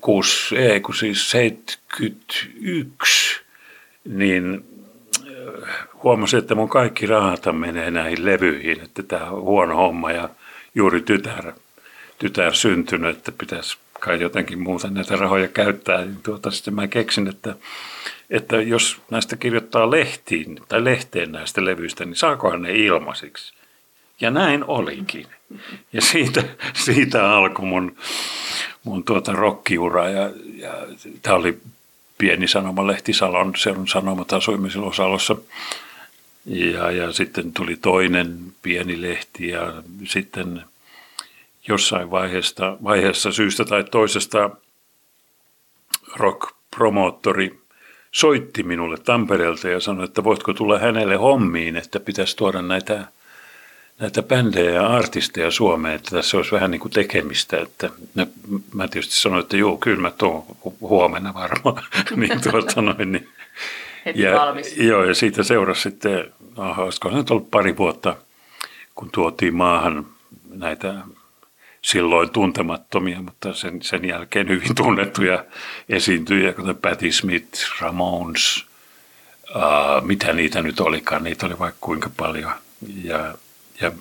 6, 0.00 0.56
ei 0.56 0.80
kun 0.80 0.94
siis 0.94 1.30
71, 1.30 3.40
niin 4.04 4.64
huomasin, 6.02 6.38
että 6.38 6.54
mun 6.54 6.68
kaikki 6.68 7.06
rahat 7.06 7.42
menee 7.52 7.90
näihin 7.90 8.24
levyihin, 8.24 8.80
että 8.80 9.02
tämä 9.02 9.30
on 9.30 9.42
huono 9.42 9.76
homma 9.76 10.12
ja 10.12 10.28
juuri 10.74 11.00
tytär, 11.00 11.52
tytär 12.18 12.54
syntynyt, 12.54 13.16
että 13.16 13.32
pitäisi 13.32 13.78
kai 14.00 14.20
jotenkin 14.20 14.62
muuta 14.62 14.90
näitä 14.90 15.16
rahoja 15.16 15.48
käyttää. 15.48 16.04
Niin 16.04 16.22
tuota, 16.22 16.50
sitten 16.50 16.74
mä 16.74 16.88
keksin, 16.88 17.28
että, 17.28 17.54
että 18.30 18.56
jos 18.56 19.00
näistä 19.10 19.36
kirjoittaa 19.36 19.90
lehtiin 19.90 20.60
tai 20.68 20.84
lehteen 20.84 21.32
näistä 21.32 21.64
levyistä, 21.64 22.04
niin 22.04 22.16
saakohan 22.16 22.62
ne 22.62 22.72
ilmaisiksi. 22.72 23.54
Ja 24.20 24.30
näin 24.30 24.64
olikin. 24.64 25.26
Ja 25.92 26.00
siitä, 26.00 26.44
siitä 26.74 27.30
alkoi 27.30 27.64
mun, 27.64 27.96
mun 28.84 29.04
tuota 29.04 29.32
rockiura. 29.32 30.08
Ja, 30.08 30.30
ja 30.56 30.72
tämä 31.22 31.36
oli 31.36 31.58
pieni 32.18 32.48
sanomalehti 32.48 33.12
Salon, 33.12 33.52
on 33.76 33.88
Sanomat 33.88 34.32
asuimme 34.32 34.70
silloin 34.70 34.94
Salossa. 34.94 35.36
Ja, 36.46 36.90
ja 36.90 37.12
sitten 37.12 37.52
tuli 37.52 37.76
toinen 37.76 38.38
pieni 38.62 39.02
lehti 39.02 39.48
ja 39.48 39.82
sitten 40.04 40.62
jossain 41.68 42.10
vaiheessa, 42.10 42.76
vaiheessa 42.84 43.32
syystä 43.32 43.64
tai 43.64 43.84
toisesta 43.84 44.50
rock-promoottori 46.16 47.58
soitti 48.12 48.62
minulle 48.62 48.96
Tampereelta 48.98 49.68
ja 49.68 49.80
sanoi, 49.80 50.04
että 50.04 50.24
voitko 50.24 50.54
tulla 50.54 50.78
hänelle 50.78 51.16
hommiin, 51.16 51.76
että 51.76 52.00
pitäisi 52.00 52.36
tuoda 52.36 52.62
näitä, 52.62 53.04
näitä 54.00 54.22
bändejä 54.22 54.70
ja 54.70 54.86
artisteja 54.86 55.50
Suomeen, 55.50 55.94
että 55.94 56.10
tässä 56.10 56.36
olisi 56.36 56.52
vähän 56.52 56.70
niin 56.70 56.80
kuin 56.80 56.92
tekemistä. 56.92 57.60
Että, 57.60 57.90
no, 58.14 58.26
mä 58.74 58.88
tietysti 58.88 59.14
sanoin, 59.14 59.42
että 59.42 59.56
joo, 59.56 59.76
kyllä 59.76 60.02
mä 60.02 60.10
tuon 60.10 60.44
huomenna 60.80 61.34
varmaan. 61.34 61.82
niin, 62.16 62.40
tuota 62.40 62.82
noin, 62.82 63.12
niin. 63.12 63.28
Heti 64.06 64.22
ja, 64.22 64.32
valmis. 64.32 64.76
Joo, 64.76 65.04
ja 65.04 65.14
siitä 65.14 65.42
seurasi 65.42 65.80
sitten, 65.80 66.32
aha, 66.56 66.82
olisiko 66.82 67.10
se 67.10 67.16
nyt 67.16 67.30
ollut 67.30 67.50
pari 67.50 67.76
vuotta, 67.76 68.16
kun 68.94 69.10
tuotiin 69.12 69.54
maahan 69.54 70.06
näitä 70.50 70.94
silloin 71.82 72.30
tuntemattomia, 72.30 73.22
mutta 73.22 73.54
sen, 73.54 73.82
sen 73.82 74.04
jälkeen 74.04 74.48
hyvin 74.48 74.74
tunnettuja 74.74 75.44
esiintyjiä, 75.88 76.52
kuten 76.52 76.76
Patti 76.76 77.12
Smith, 77.12 77.80
Ramones, 77.80 78.64
uh, 79.54 80.02
mitä 80.02 80.32
niitä 80.32 80.62
nyt 80.62 80.80
olikaan, 80.80 81.24
niitä 81.24 81.46
oli 81.46 81.58
vaikka 81.58 81.78
kuinka 81.80 82.10
paljon. 82.16 82.52
Ja, 83.04 83.34
ja 83.80 83.92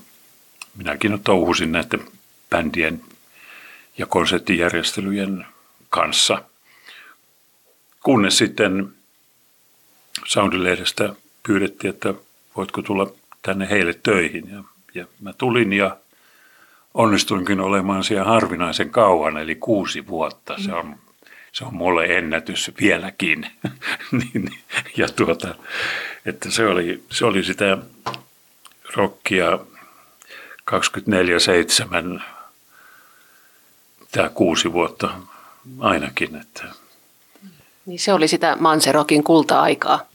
minäkin 0.77 1.19
touhusin 1.23 1.71
näiden 1.71 2.01
bändien 2.49 3.01
ja 3.97 4.05
konserttijärjestelyjen 4.05 5.45
kanssa. 5.89 6.43
Kunnes 8.03 8.37
sitten 8.37 8.93
Soundilehdestä 10.25 11.15
pyydettiin, 11.43 11.93
että 11.93 12.13
voitko 12.57 12.81
tulla 12.81 13.11
tänne 13.41 13.69
heille 13.69 13.99
töihin. 14.03 14.49
Ja, 14.49 14.63
ja 14.93 15.05
mä 15.21 15.33
tulin 15.33 15.73
ja 15.73 15.97
onnistuinkin 16.93 17.59
olemaan 17.59 18.03
siellä 18.03 18.25
harvinaisen 18.25 18.89
kauan, 18.89 19.37
eli 19.37 19.55
kuusi 19.55 20.07
vuotta. 20.07 20.57
Se 20.57 20.73
on, 20.73 20.95
se 21.51 21.65
on 21.65 21.75
mulle 21.75 22.05
ennätys 22.05 22.71
vieläkin. 22.81 23.47
Niin, 24.11 24.49
ja 24.97 25.09
tuota, 25.09 25.55
että 26.25 26.51
se 26.51 26.65
oli, 26.65 27.03
se 27.11 27.25
oli 27.25 27.43
sitä 27.43 27.77
rockia 28.95 29.59
24-7, 32.17 32.21
tämä 34.11 34.29
kuusi 34.29 34.73
vuotta 34.73 35.09
ainakin. 35.79 36.35
Että 36.35 36.63
niin 37.85 37.99
se 37.99 38.13
oli 38.13 38.27
sitä 38.27 38.57
Manserokin 38.59 39.23
kulta-aikaa. 39.23 40.05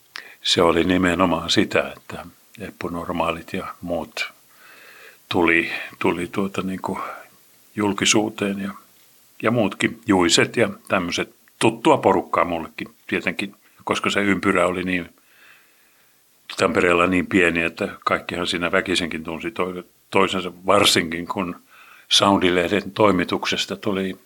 Se 0.42 0.62
oli 0.62 0.84
nimenomaan 0.84 1.50
sitä, 1.50 1.92
että 1.96 2.26
eppunormaalit 2.60 3.52
ja 3.52 3.74
muut 3.80 4.32
tuli, 5.28 5.70
tuli 5.98 6.28
tuota 6.32 6.62
niin 6.62 6.82
kuin 6.82 6.98
julkisuuteen 7.76 8.60
ja, 8.60 8.74
ja 9.42 9.50
muutkin 9.50 10.00
juiset 10.06 10.56
ja 10.56 10.68
tämmöiset 10.88 11.34
tuttua 11.58 11.98
porukkaa 11.98 12.44
mullekin 12.44 12.94
tietenkin, 13.06 13.54
koska 13.84 14.10
se 14.10 14.20
ympyrä 14.20 14.66
oli 14.66 14.84
niin 14.84 15.14
Tampereella 16.60 17.06
niin 17.06 17.26
pieni, 17.26 17.62
että 17.62 17.88
kaikkihan 18.04 18.46
siinä 18.46 18.72
väkisenkin 18.72 19.24
tunsi 19.24 19.54
toisensa, 20.10 20.52
varsinkin 20.66 21.28
kun 21.28 21.56
Soundilehden 22.08 22.90
toimituksesta 22.90 23.76
tuli 23.76 24.16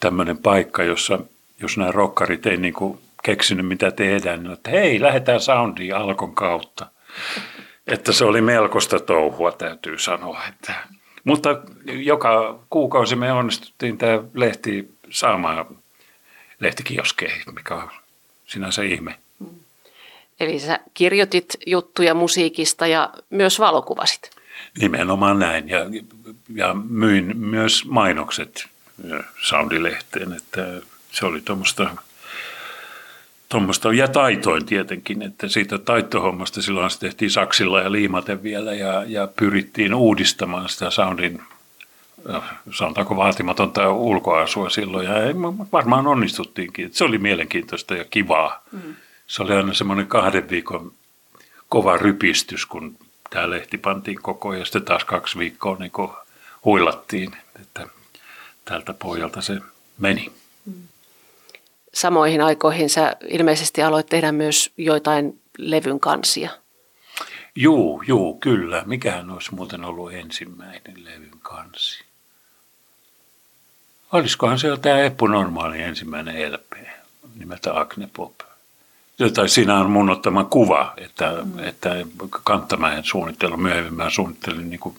tämmöinen 0.00 0.38
paikka, 0.38 0.82
jossa 0.82 1.18
jos 1.60 1.78
nämä 1.78 1.90
rokkarit 1.90 2.46
ei 2.46 2.56
niin 2.56 2.74
kuin 2.74 2.98
keksinyt 3.22 3.66
mitä 3.66 3.90
tehdään, 3.90 4.42
niin 4.42 4.52
että 4.52 4.70
hei, 4.70 5.00
lähdetään 5.00 5.40
Soundiin 5.40 5.96
Alkon 5.96 6.34
kautta. 6.34 6.86
Että 7.86 8.12
se 8.12 8.24
oli 8.24 8.40
melkoista 8.40 9.00
touhua, 9.00 9.52
täytyy 9.52 9.98
sanoa. 9.98 10.40
Että. 10.48 10.74
Mutta 11.24 11.60
joka 11.84 12.58
kuukausi 12.70 13.16
me 13.16 13.32
onnistuttiin 13.32 13.98
tämä 13.98 14.22
lehti 14.34 14.94
saamaan 15.10 15.66
lehtikioskeihin, 16.60 17.54
mikä 17.54 17.74
on 17.74 17.90
sinänsä 18.46 18.82
ihme. 18.82 19.23
Eli 20.40 20.58
sä 20.58 20.78
kirjoitit 20.94 21.56
juttuja 21.66 22.14
musiikista 22.14 22.86
ja 22.86 23.10
myös 23.30 23.58
valokuvasit. 23.58 24.30
Nimenomaan 24.80 25.38
näin 25.38 25.68
ja, 25.68 25.78
ja 26.54 26.74
myin 26.74 27.36
myös 27.36 27.84
mainokset 27.84 28.66
Soundilehteen, 29.42 30.32
että 30.32 30.80
se 31.12 31.26
oli 31.26 31.40
tuommoista 31.40 31.90
tuommoista, 33.48 33.92
ja 33.92 34.08
taitoin 34.08 34.66
tietenkin, 34.66 35.22
että 35.22 35.48
siitä 35.48 35.78
taittohommasta 35.78 36.62
silloin 36.62 36.90
se 36.90 36.98
tehtiin 36.98 37.30
saksilla 37.30 37.80
ja 37.80 37.92
liimaten 37.92 38.42
vielä 38.42 38.74
ja, 38.74 39.04
ja 39.06 39.26
pyrittiin 39.26 39.94
uudistamaan 39.94 40.68
sitä 40.68 40.90
soundin, 40.90 41.42
sanotaanko 42.72 43.16
vaatimatonta 43.16 43.92
ulkoasua 43.92 44.70
silloin 44.70 45.06
ja 45.06 45.14
varmaan 45.72 46.06
onnistuttiinkin. 46.06 46.90
Se 46.92 47.04
oli 47.04 47.18
mielenkiintoista 47.18 47.94
ja 47.94 48.04
kivaa. 48.04 48.62
Mm. 48.72 48.94
Se 49.26 49.42
oli 49.42 49.52
aina 49.52 49.74
semmoinen 49.74 50.06
kahden 50.06 50.50
viikon 50.50 50.92
kova 51.68 51.96
rypistys, 51.96 52.66
kun 52.66 52.98
tämä 53.30 53.50
lehti 53.50 53.78
pantiin 53.78 54.22
koko 54.22 54.54
ja 54.54 54.64
sitten 54.64 54.84
taas 54.84 55.04
kaksi 55.04 55.38
viikkoa 55.38 55.76
niin 55.76 55.92
huilattiin, 56.64 57.36
että 57.60 57.86
tältä 58.64 58.94
pohjalta 58.94 59.42
se 59.42 59.60
meni. 59.98 60.32
Mm 60.66 60.88
samoihin 61.94 62.40
aikoihin 62.40 62.90
sä 62.90 63.16
ilmeisesti 63.28 63.82
aloit 63.82 64.06
tehdä 64.06 64.32
myös 64.32 64.72
joitain 64.76 65.40
levyn 65.58 66.00
kansia. 66.00 66.50
Juu, 67.56 68.02
juu, 68.06 68.38
kyllä. 68.38 68.82
Mikähän 68.86 69.30
olisi 69.30 69.54
muuten 69.54 69.84
ollut 69.84 70.12
ensimmäinen 70.12 71.04
levyn 71.04 71.38
kansi? 71.42 72.04
Olisikohan 74.12 74.58
se 74.58 74.76
tämä 74.82 74.98
Eppu 74.98 75.26
Normaali 75.26 75.82
ensimmäinen 75.82 76.52
LP 76.52 76.72
nimeltä 77.34 77.80
Agne 77.80 78.08
Pop. 78.12 78.34
Tai 79.34 79.48
siinä 79.48 79.78
on 79.78 79.90
mun 79.90 80.10
ottama 80.10 80.44
kuva, 80.44 80.94
että, 80.96 81.32
mm. 81.44 81.58
että 81.58 81.90
Kanttamäen 82.44 83.04
suunnittelu, 83.04 83.56
myöhemmin 83.56 83.94
mä 83.94 84.10
suunnittelin 84.10 84.70
niin 84.70 84.80
kuin 84.80 84.96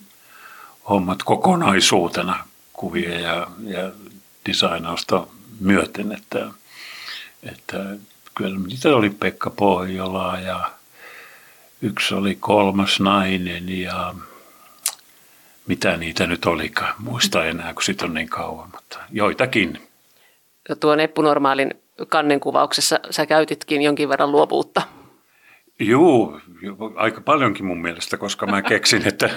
hommat 0.89 1.23
kokonaisuutena 1.23 2.45
kuvia 2.73 3.19
ja, 3.19 3.47
ja 3.63 3.91
designausta 4.47 5.27
myöten, 5.59 6.11
että 6.11 6.47
että 7.43 7.77
kyllä 8.35 8.59
niitä 8.67 8.89
oli 8.89 9.09
Pekka 9.09 9.49
Pohjola 9.49 10.37
ja 10.39 10.71
yksi 11.81 12.13
oli 12.13 12.35
kolmas 12.35 12.99
nainen 12.99 13.69
ja 13.69 14.15
mitä 15.67 15.97
niitä 15.97 16.27
nyt 16.27 16.45
olikaan. 16.45 16.95
Muista 16.99 17.45
enää, 17.45 17.73
kun 17.73 17.83
siitä 17.83 18.05
on 18.05 18.13
niin 18.13 18.29
kauan, 18.29 18.69
mutta 18.71 18.99
joitakin. 19.11 19.87
Ja 20.69 20.75
tuon 20.75 20.99
Eppunormaalin 20.99 21.73
kannenkuvauksessa 22.09 22.99
sä 23.09 23.25
käytitkin 23.25 23.81
jonkin 23.81 24.09
verran 24.09 24.31
luovuutta. 24.31 24.81
Juu, 25.79 26.41
aika 26.95 27.21
paljonkin 27.21 27.65
mun 27.65 27.81
mielestä, 27.81 28.17
koska 28.17 28.45
mä 28.45 28.61
keksin, 28.61 29.07
että, 29.07 29.29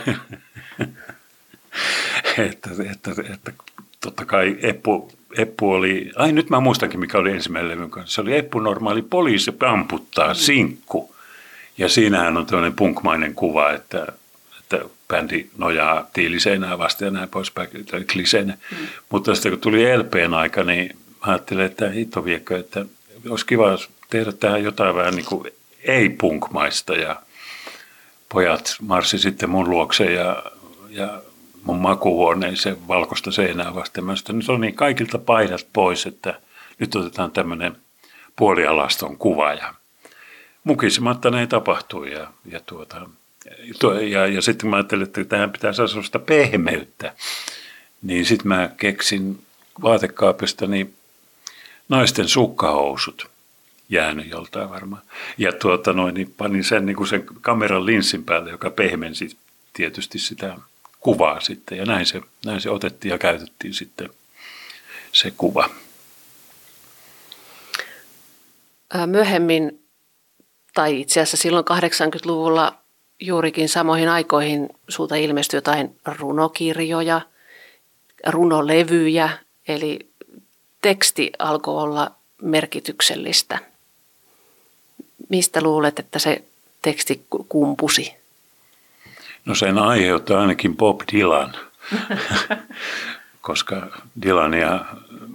että, 2.39 2.71
että, 2.91 3.11
että 3.33 3.53
totta 4.01 4.25
kai 4.25 4.57
Eppu 4.63 5.13
Eppu 5.37 5.71
oli, 5.71 6.11
ai 6.17 6.33
nyt 6.33 6.51
mä 6.51 6.61
muistankin 6.61 7.01
mikä 7.01 7.19
oli 7.19 7.33
ensimmäinen 7.33 7.71
levyn 7.71 7.91
kanssa, 7.91 8.15
se 8.15 8.21
oli 8.21 8.37
Eppu 8.37 8.61
normaali 8.61 9.03
poliisi 9.03 9.53
amputtaa, 9.67 10.29
mm. 10.29 10.35
sinkku. 10.35 11.15
Ja 11.79 11.89
siinähän 11.89 12.37
on 12.37 12.47
tämmöinen 12.47 12.73
punkmainen 12.73 13.35
kuva, 13.35 13.73
että, 13.73 14.07
että 14.61 14.81
bändi 15.09 15.47
nojaa 15.59 16.07
tiiliseinää 16.13 16.79
vasta 16.79 17.05
ja 17.05 17.11
näin 17.11 17.29
poispäin, 17.29 17.69
kliseinä. 18.13 18.59
Mm. 18.71 18.87
Mutta 19.11 19.35
sitten 19.35 19.53
kun 19.53 19.61
tuli 19.61 19.99
LPn 19.99 20.35
aika, 20.35 20.65
niin 20.65 20.97
mä 21.27 21.33
ajattelin, 21.33 21.65
että 21.65 21.91
hitto 21.91 22.25
viekö, 22.25 22.59
että 22.59 22.85
olisi 23.31 23.47
kiva 23.47 23.79
tehdä 24.11 24.33
tähän 24.33 24.65
jotain 24.65 24.95
vähän 24.95 25.15
niin 25.15 25.27
kuin 25.27 25.51
ei-punkmaista 25.83 26.95
ja 26.95 27.23
pojat 28.29 28.77
marssi 28.81 29.19
sitten 29.19 29.51
mun 29.51 29.71
luokse 29.71 30.05
ja, 30.13 30.43
ja 30.91 31.23
mun 31.63 31.79
makuhuoneeseen 31.79 32.89
valkoista 32.89 33.31
seinää 33.31 33.75
vasten. 33.75 34.05
Mä 34.05 34.17
sanoin, 34.17 34.39
nyt 34.39 34.49
on 34.49 34.61
niin 34.61 34.75
kaikilta 34.75 35.19
paidat 35.19 35.67
pois, 35.73 36.07
että 36.07 36.41
nyt 36.79 36.97
otetaan 36.97 37.31
tämmöinen 37.31 37.77
puolialaston 38.37 39.17
kuva 39.17 39.53
ja 39.55 39.75
mukisematta 40.65 41.31
näin 41.31 41.49
tapahtui 41.49 42.13
ja, 42.13 42.33
ja, 42.45 42.61
tuota, 42.61 42.97
ja, 44.11 44.27
ja 44.27 44.43
sitten 44.43 44.71
mä 44.71 44.77
ajattelin, 44.77 45.03
että 45.07 45.25
tähän 45.25 45.53
pitää 45.53 45.73
saada 45.73 45.89
sellaista 45.89 46.19
pehmeyttä. 46.19 47.15
Niin 48.03 48.25
sitten 48.27 48.49
mä 48.49 48.71
keksin 48.77 49.43
vaatekaapista 49.83 50.67
niin 50.67 50.95
naisten 51.89 52.29
sukkahousut 52.29 53.31
jäänyt 53.89 54.31
joltain 54.31 54.71
varmaan. 54.71 55.03
Ja 55.39 55.53
tuota 55.53 55.93
noin, 55.93 56.15
niin 56.15 56.35
panin 56.37 56.65
sen, 56.65 56.87
niin 56.87 56.97
kuin 56.97 57.09
sen 57.09 57.25
kameran 57.41 57.87
linssin 57.87 58.25
päälle, 58.25 58.51
joka 58.51 58.71
pehmensi 58.71 59.37
tietysti 59.73 60.19
sitä 60.19 60.57
kuvaa 61.01 61.41
sitten. 61.41 61.79
Ja 61.79 61.85
näin 61.85 62.07
se, 62.07 62.21
näin 62.45 62.61
se 62.61 62.71
otettiin 62.71 63.11
ja 63.11 63.19
käytettiin 63.19 63.75
sitten 63.75 64.11
se 65.13 65.31
kuva. 65.31 65.71
Myöhemmin, 69.07 69.83
tai 70.75 71.01
itse 71.01 71.21
asiassa 71.21 71.37
silloin 71.37 71.65
80-luvulla 71.71 72.79
juurikin 73.21 73.69
samoihin 73.69 74.09
aikoihin 74.09 74.69
sulta 74.89 75.15
ilmestyi 75.15 75.59
jotain 75.59 75.97
runokirjoja, 76.05 77.21
runolevyjä, 78.27 79.31
eli 79.69 80.08
teksti 80.83 81.33
alkoi 81.39 81.83
olla 81.83 82.11
merkityksellistä. 82.43 83.59
Mistä 85.29 85.63
luulet, 85.63 85.99
että 85.99 86.19
se 86.19 86.43
teksti 86.83 87.27
kumpusi? 87.49 88.15
No 89.45 89.55
sen 89.55 89.79
aiheuttaa 89.79 90.41
ainakin 90.41 90.77
Bob 90.77 91.01
Dylan, 91.13 91.55
koska 93.41 93.87
Dylania 94.23 94.85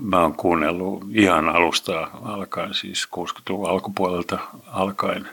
mä 0.02 0.22
oon 0.22 0.34
kuunnellut 0.34 1.04
ihan 1.14 1.50
alusta 1.50 2.08
alkaen, 2.24 2.74
siis 2.74 3.08
60-luvun 3.18 3.70
alkupuolelta 3.70 4.40
alkaen, 4.68 5.30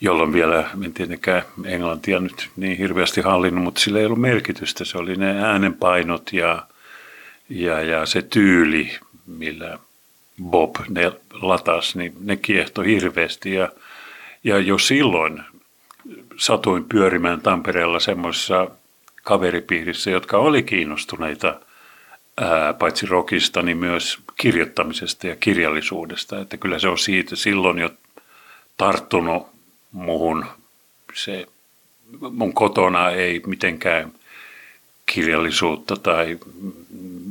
jolloin 0.00 0.32
vielä 0.32 0.70
en 0.84 0.92
tietenkään 0.92 1.42
englantia 1.64 2.20
nyt 2.20 2.50
niin 2.56 2.78
hirveästi 2.78 3.20
hallinnut, 3.20 3.64
mutta 3.64 3.80
sillä 3.80 3.98
ei 3.98 4.06
ollut 4.06 4.20
merkitystä. 4.20 4.84
Se 4.84 4.98
oli 4.98 5.16
ne 5.16 5.44
äänenpainot 5.44 6.32
ja, 6.32 6.66
ja, 7.48 7.80
ja 7.80 8.06
se 8.06 8.22
tyyli, 8.22 8.98
millä 9.28 9.78
Bob 10.42 10.76
ne 10.88 11.12
latasi, 11.32 11.98
niin 11.98 12.12
ne 12.20 12.36
kiehtoi 12.36 12.86
hirveästi. 12.86 13.54
Ja, 13.54 13.68
ja 14.44 14.58
jo 14.58 14.78
silloin 14.78 15.42
satuin 16.36 16.84
pyörimään 16.84 17.40
Tampereella 17.40 18.00
semmoisessa 18.00 18.70
kaveripiirissä, 19.22 20.10
jotka 20.10 20.38
oli 20.38 20.62
kiinnostuneita 20.62 21.60
ää, 22.40 22.74
paitsi 22.74 23.06
rockista, 23.06 23.62
niin 23.62 23.76
myös 23.76 24.18
kirjoittamisesta 24.36 25.26
ja 25.26 25.36
kirjallisuudesta. 25.36 26.40
Että 26.40 26.56
kyllä 26.56 26.78
se 26.78 26.88
on 26.88 26.98
siitä 26.98 27.36
silloin 27.36 27.78
jo 27.78 27.90
tarttunut 28.76 29.46
muhun. 29.92 30.46
Se, 31.14 31.46
mun 32.30 32.52
kotona 32.52 33.10
ei 33.10 33.42
mitenkään 33.46 34.12
kirjallisuutta 35.06 35.96
tai 35.96 36.38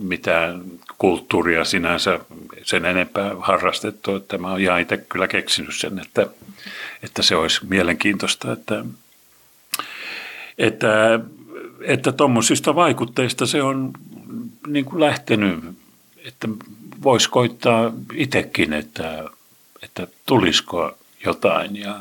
mitään 0.03 0.63
kulttuuria 0.97 1.65
sinänsä 1.65 2.19
sen 2.63 2.85
enempää 2.85 3.35
harrastettu, 3.39 4.15
että 4.15 4.37
mä 4.37 4.51
oon 4.51 4.61
ihan 4.61 4.81
itse 4.81 4.97
kyllä 4.97 5.27
keksinyt 5.27 5.75
sen, 5.75 5.99
että 5.99 6.27
että 7.03 7.21
se 7.21 7.35
olisi 7.35 7.65
mielenkiintoista, 7.65 8.51
että 8.51 8.85
että 10.57 11.19
että 11.81 12.11
tuommoisista 12.11 12.75
vaikutteista 12.75 13.45
se 13.45 13.63
on 13.63 13.93
niin 14.67 14.85
kuin 14.85 14.99
lähtenyt, 14.99 15.63
että 16.25 16.47
voisi 17.03 17.29
koittaa 17.29 17.93
itsekin, 18.13 18.73
että, 18.73 19.23
että 19.83 20.07
tulisiko 20.25 20.97
jotain 21.25 21.75
ja, 21.75 21.99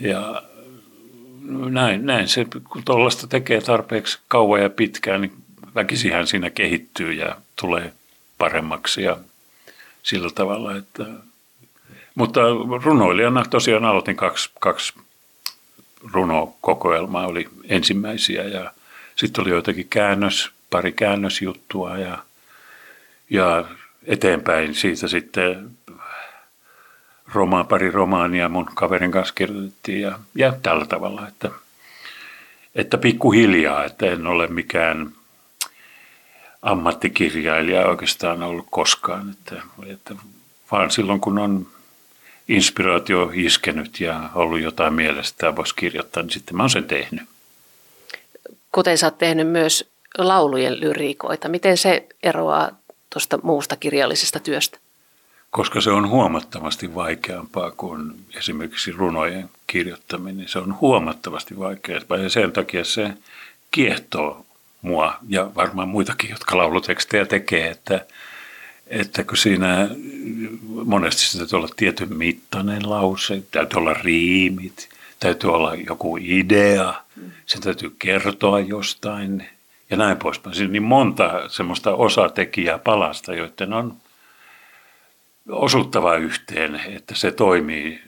ja 0.00 0.42
näin, 1.70 2.06
näin 2.06 2.28
se, 2.28 2.46
kun 2.70 2.82
tuollaista 2.84 3.26
tekee 3.26 3.60
tarpeeksi 3.60 4.18
kauan 4.28 4.62
ja 4.62 4.70
pitkään, 4.70 5.20
niin 5.20 5.32
väkisihän 5.74 6.26
siinä 6.26 6.50
kehittyy 6.50 7.12
ja 7.12 7.36
tulee 7.56 7.92
paremmaksi 8.38 9.02
ja 9.02 9.16
sillä 10.02 10.30
tavalla, 10.30 10.76
että 10.76 11.04
mutta 12.14 12.40
runoilijana 12.84 13.44
tosiaan 13.50 13.84
aloitin 13.84 14.16
kaksi, 14.16 14.50
kaksi 14.60 14.94
runokokoelmaa, 16.12 17.26
oli 17.26 17.48
ensimmäisiä 17.68 18.42
ja 18.42 18.72
sitten 19.16 19.42
oli 19.42 19.50
joitakin 19.50 19.88
käännös, 19.88 20.50
pari 20.70 20.92
käännösjuttua 20.92 21.98
ja, 21.98 22.18
ja 23.30 23.64
eteenpäin 24.04 24.74
siitä 24.74 25.08
sitten 25.08 25.70
romaan, 27.34 27.66
pari 27.66 27.90
romaania 27.90 28.48
mun 28.48 28.66
kaverin 28.74 29.10
kanssa 29.10 29.34
kirjoitettiin 29.34 30.00
ja, 30.00 30.18
ja 30.34 30.52
tällä 30.62 30.86
tavalla, 30.86 31.28
että, 31.28 31.50
että 32.74 32.98
pikkuhiljaa, 32.98 33.84
että 33.84 34.06
en 34.06 34.26
ole 34.26 34.46
mikään 34.46 35.12
ammattikirjailija 36.62 37.88
oikeastaan 37.88 38.42
ollut 38.42 38.66
koskaan, 38.70 39.30
että, 39.30 39.62
että 39.86 40.14
vaan 40.70 40.90
silloin 40.90 41.20
kun 41.20 41.38
on 41.38 41.66
inspiraatio 42.48 43.30
iskenyt 43.34 44.00
ja 44.00 44.30
ollut 44.34 44.60
jotain 44.60 44.94
mielestä 44.94 45.56
voisi 45.56 45.74
kirjoittaa, 45.74 46.22
niin 46.22 46.30
sitten 46.30 46.56
mä 46.56 46.62
oon 46.62 46.70
sen 46.70 46.84
tehnyt. 46.84 47.22
Kuten 48.72 48.98
sä 48.98 49.06
oot 49.06 49.18
tehnyt 49.18 49.48
myös 49.48 49.90
laulujen 50.18 50.80
lyriikoita, 50.80 51.48
miten 51.48 51.78
se 51.78 52.06
eroaa 52.22 52.70
tuosta 53.10 53.38
muusta 53.42 53.76
kirjallisesta 53.76 54.40
työstä? 54.40 54.78
Koska 55.50 55.80
se 55.80 55.90
on 55.90 56.08
huomattavasti 56.08 56.94
vaikeampaa 56.94 57.70
kuin 57.70 58.12
esimerkiksi 58.36 58.92
runojen 58.92 59.50
kirjoittaminen. 59.66 60.48
Se 60.48 60.58
on 60.58 60.80
huomattavasti 60.80 61.58
vaikeampaa 61.58 62.18
ja 62.18 62.30
sen 62.30 62.52
takia 62.52 62.84
se 62.84 63.12
kiehtoo 63.70 64.46
mua 64.82 65.16
ja 65.28 65.50
varmaan 65.54 65.88
muitakin, 65.88 66.30
jotka 66.30 66.56
laulutekstejä 66.56 67.26
tekee, 67.26 67.68
että, 67.68 68.06
että 68.86 69.24
kun 69.24 69.36
siinä 69.36 69.88
monesti 70.84 71.22
se 71.22 71.38
täytyy 71.38 71.56
olla 71.56 71.68
tietyn 71.76 72.16
mittainen 72.16 72.90
lause, 72.90 73.42
täytyy 73.50 73.78
olla 73.78 73.94
riimit, 73.94 74.88
täytyy 75.20 75.50
olla 75.50 75.74
joku 75.74 76.18
idea, 76.20 76.94
sen 77.46 77.60
täytyy 77.62 77.96
kertoa 77.98 78.60
jostain 78.60 79.48
ja 79.90 79.96
näin 79.96 80.16
poispäin. 80.16 80.56
Siinä 80.56 80.68
on 80.68 80.72
niin 80.72 80.82
monta 80.82 81.48
semmoista 81.48 81.94
osatekijää 81.94 82.78
palasta, 82.78 83.34
joiden 83.34 83.72
on 83.72 83.96
osuttava 85.48 86.16
yhteen, 86.16 86.74
että 86.74 87.14
se 87.14 87.32
toimii 87.32 88.02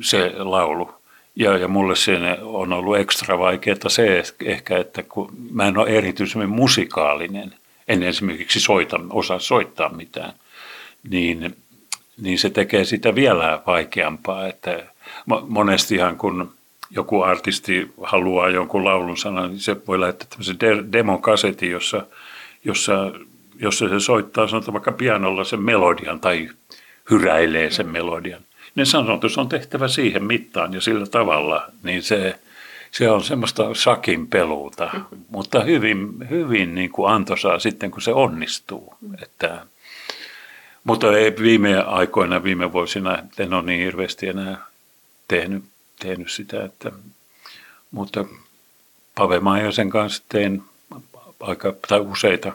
se 0.00 0.32
laulu. 0.38 0.95
Ja, 1.36 1.58
ja 1.58 1.68
mulle 1.68 1.96
se 1.96 2.18
on 2.42 2.72
ollut 2.72 2.96
ekstra 2.96 3.38
vaikeaa 3.38 3.88
se 3.88 4.22
ehkä, 4.44 4.78
että 4.78 5.02
kun 5.02 5.32
mä 5.50 5.66
en 5.66 5.78
ole 5.78 5.90
erityisemmin 5.90 6.48
musikaalinen, 6.48 7.54
en 7.88 8.02
esimerkiksi 8.02 8.60
soita, 8.60 9.00
osaa 9.10 9.38
soittaa 9.38 9.88
mitään, 9.88 10.32
niin, 11.10 11.56
niin 12.22 12.38
se 12.38 12.50
tekee 12.50 12.84
sitä 12.84 13.14
vielä 13.14 13.62
vaikeampaa. 13.66 14.46
Että 14.46 14.84
monestihan 15.48 16.16
kun 16.16 16.50
joku 16.90 17.22
artisti 17.22 17.90
haluaa 18.02 18.48
jonkun 18.48 18.84
laulun 18.84 19.16
sanan, 19.16 19.50
niin 19.50 19.60
se 19.60 19.76
voi 19.86 20.00
lähettää 20.00 20.28
tämmöisen 20.30 20.92
demokasetin, 20.92 21.70
jossa, 21.70 22.06
jossa, 22.64 23.12
jossa 23.60 23.88
se 23.88 24.00
soittaa 24.00 24.48
sanotaan 24.48 24.72
vaikka 24.72 24.92
pianolla 24.92 25.44
sen 25.44 25.62
melodian 25.62 26.20
tai 26.20 26.48
hyräilee 27.10 27.70
sen 27.70 27.88
melodian 27.88 28.40
niin 28.76 28.86
sanotus 28.86 29.38
on 29.38 29.48
tehtävä 29.48 29.88
siihen 29.88 30.24
mittaan 30.24 30.74
ja 30.74 30.80
sillä 30.80 31.06
tavalla, 31.06 31.66
niin 31.82 32.02
se, 32.02 32.38
se 32.90 33.10
on 33.10 33.24
semmoista 33.24 33.74
sakin 33.74 34.26
peluuta, 34.26 34.90
mm-hmm. 34.92 35.24
mutta 35.28 35.62
hyvin, 35.62 36.28
hyvin 36.30 36.74
niin 36.74 36.90
kuin 36.90 37.12
antoisaa 37.12 37.58
sitten, 37.58 37.90
kun 37.90 38.02
se 38.02 38.12
onnistuu. 38.12 38.94
Että, 39.22 39.66
mutta 40.84 41.18
ei 41.18 41.36
viime 41.42 41.78
aikoina, 41.78 42.42
viime 42.42 42.72
vuosina, 42.72 43.18
en 43.38 43.54
ole 43.54 43.62
niin 43.62 43.84
hirveästi 43.84 44.28
enää 44.28 44.58
tehnyt, 45.28 45.64
tehnyt 45.98 46.30
sitä, 46.30 46.64
että, 46.64 46.92
mutta 47.90 48.24
Pave 49.14 49.40
Maijasen 49.40 49.90
kanssa 49.90 50.22
tein 50.28 50.62
aika, 51.40 51.74
tai 51.88 52.00
useita, 52.00 52.52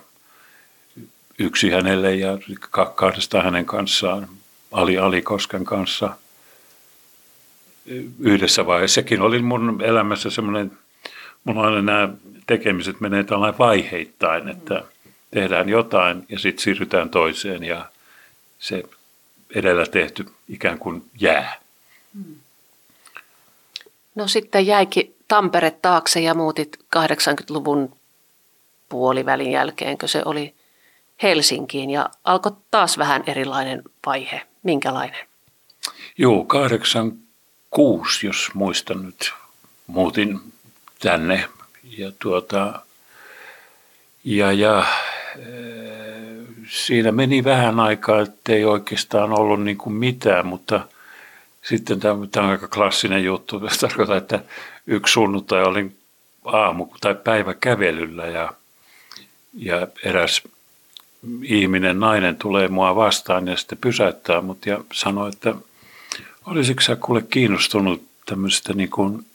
yksi 1.39 1.69
hänelle 1.69 2.15
ja 2.15 2.37
kahdesta 2.95 3.41
hänen 3.41 3.65
kanssaan 3.65 4.27
Ali 4.71 4.97
Alikosken 4.97 5.65
kanssa 5.65 6.09
yhdessä 8.19 8.65
vaiheessa. 8.65 8.95
Sekin 8.95 9.21
oli 9.21 9.41
mun 9.41 9.81
elämässä 9.83 10.29
semmoinen, 10.29 10.71
mulla 11.43 11.61
aina 11.61 11.81
nämä 11.81 12.09
tekemiset 12.47 12.99
menee 12.99 13.23
tällainen 13.23 13.57
vaiheittain, 13.57 14.49
että 14.49 14.83
tehdään 15.31 15.69
jotain 15.69 16.25
ja 16.29 16.39
sitten 16.39 16.63
siirrytään 16.63 17.09
toiseen 17.09 17.63
ja 17.63 17.85
se 18.59 18.83
edellä 19.55 19.85
tehty 19.85 20.25
ikään 20.49 20.79
kuin 20.79 21.05
jää. 21.19 21.59
No 24.15 24.27
sitten 24.27 24.67
jäikin 24.67 25.15
Tampere 25.27 25.71
taakse 25.71 26.19
ja 26.19 26.33
muutit 26.33 26.77
80-luvun 26.95 27.95
puolivälin 28.89 29.51
jälkeen, 29.51 29.97
kun 29.97 30.09
se 30.09 30.21
oli 30.25 30.55
Helsinkiin 31.23 31.89
ja 31.89 32.09
alkoi 32.23 32.51
taas 32.71 32.97
vähän 32.97 33.23
erilainen 33.27 33.81
vaihe. 34.05 34.41
Minkälainen? 34.63 35.27
Joo, 36.17 36.43
86, 36.43 38.27
jos 38.27 38.49
muistan 38.53 39.03
nyt, 39.05 39.33
muutin 39.87 40.39
tänne 40.99 41.49
ja 41.97 42.11
tuota, 42.19 42.81
ja, 44.23 44.51
ja 44.51 44.85
siinä 46.69 47.11
meni 47.11 47.43
vähän 47.43 47.79
aikaa, 47.79 48.21
ettei 48.21 48.65
oikeastaan 48.65 49.39
ollut 49.39 49.63
niin 49.63 49.77
kuin 49.77 49.93
mitään, 49.93 50.45
mutta 50.45 50.87
sitten 51.61 51.99
tämä, 51.99 52.27
tämä 52.31 52.45
on 52.45 52.51
aika 52.51 52.67
klassinen 52.67 53.23
juttu. 53.23 53.59
Tarkoittaa, 53.81 54.17
että 54.17 54.39
yksi 54.87 55.13
sunnuntai 55.13 55.63
olin 55.63 55.97
aamu- 56.45 56.95
tai 57.01 57.15
päivä 57.15 57.53
kävelyllä 57.53 58.27
ja, 58.27 58.53
ja 59.53 59.87
eräs 60.03 60.41
ihminen, 61.43 61.99
nainen 61.99 62.35
tulee 62.35 62.67
mua 62.67 62.95
vastaan 62.95 63.47
ja 63.47 63.57
sitten 63.57 63.77
pysäyttää 63.77 64.41
mut 64.41 64.65
ja 64.65 64.83
sanoo, 64.93 65.27
että 65.27 65.55
olisiko 66.45 66.81
sä 66.81 66.95
kuule 66.95 67.21
kiinnostunut 67.21 68.03
tämmöisestä 68.25 68.73
niin 68.73 68.89
kuin 68.89 69.25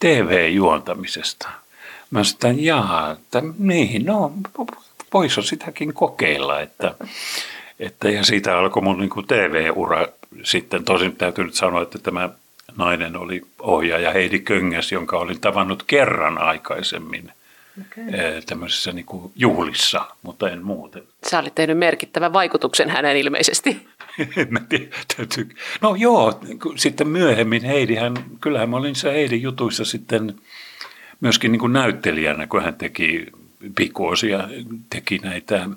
TV-juontamisesta? 0.00 1.48
Mä 2.10 2.24
sanoin, 2.24 2.64
jaa, 2.64 3.10
että 3.10 3.42
niin, 3.58 4.06
no 4.06 4.32
voisi 5.12 5.42
sitäkin 5.42 5.94
kokeilla, 5.94 6.60
että, 6.60 6.94
että 7.80 8.10
ja 8.10 8.24
siitä 8.24 8.58
alkoi 8.58 8.82
mun 8.82 8.98
niin 8.98 9.10
kuin 9.10 9.26
TV-ura 9.26 10.06
sitten. 10.42 10.84
Tosin 10.84 11.16
täytyy 11.16 11.44
nyt 11.44 11.54
sanoa, 11.54 11.82
että 11.82 11.98
tämä 11.98 12.28
nainen 12.76 13.16
oli 13.16 13.42
ohjaaja 13.58 14.12
Heidi 14.12 14.38
Köngäs, 14.38 14.92
jonka 14.92 15.18
olin 15.18 15.40
tavannut 15.40 15.82
kerran 15.86 16.38
aikaisemmin– 16.38 17.32
okay. 17.80 18.42
tämmöisessä 18.46 18.92
niin 18.92 19.06
kuin 19.06 19.32
juhlissa, 19.36 20.06
mutta 20.22 20.50
en 20.50 20.64
muuten. 20.64 21.02
Sä 21.30 21.38
olit 21.38 21.54
tehnyt 21.54 21.78
merkittävän 21.78 22.32
vaikutuksen 22.32 22.90
hänen 22.90 23.16
ilmeisesti. 23.16 23.86
mä 24.50 24.60
tiedä, 24.68 24.96
täytyy. 25.16 25.48
No 25.80 25.94
joo, 25.94 26.40
sitten 26.76 27.08
myöhemmin 27.08 27.64
Heidihän, 27.64 28.14
kyllähän 28.40 28.70
mä 28.70 28.76
olin 28.76 28.96
se 28.96 29.12
Heidin 29.12 29.42
jutuissa 29.42 29.84
sitten 29.84 30.34
myöskin 31.20 31.52
niin 31.52 31.60
kuin 31.60 31.72
näyttelijänä, 31.72 32.46
kun 32.46 32.62
hän 32.62 32.74
teki 32.74 33.26
pikkuosia, 33.76 34.48
teki 34.90 35.18
näitä 35.18 35.68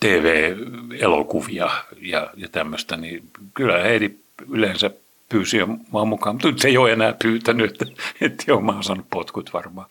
TV-elokuvia 0.00 1.70
ja, 2.00 2.30
ja 2.36 2.48
tämmöistä, 2.48 2.96
niin 2.96 3.22
kyllä 3.54 3.78
Heidi 3.78 4.10
yleensä 4.48 4.90
pyysi 5.30 5.56
jo 5.56 5.66
mua 5.90 6.04
mukaan, 6.04 6.34
mutta 6.34 6.48
nyt 6.48 6.64
ei 6.64 6.78
ole 6.78 6.92
enää 6.92 7.14
pyytänyt, 7.22 7.70
että, 7.70 8.02
että 8.20 8.44
joo, 8.46 8.60
mä 8.60 8.72
oon 8.72 8.84
saanut 8.84 9.06
potkut 9.10 9.52
varmaan. 9.52 9.86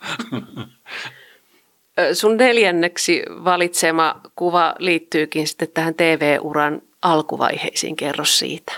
Sun 2.13 2.38
neljänneksi 2.38 3.23
valitsema 3.30 4.21
kuva 4.36 4.75
liittyykin 4.80 5.47
sitten 5.47 5.67
tähän 5.73 5.95
TV-uran 5.95 6.82
alkuvaiheisiin. 7.02 7.95
Kerro 7.95 8.25
siitä. 8.25 8.73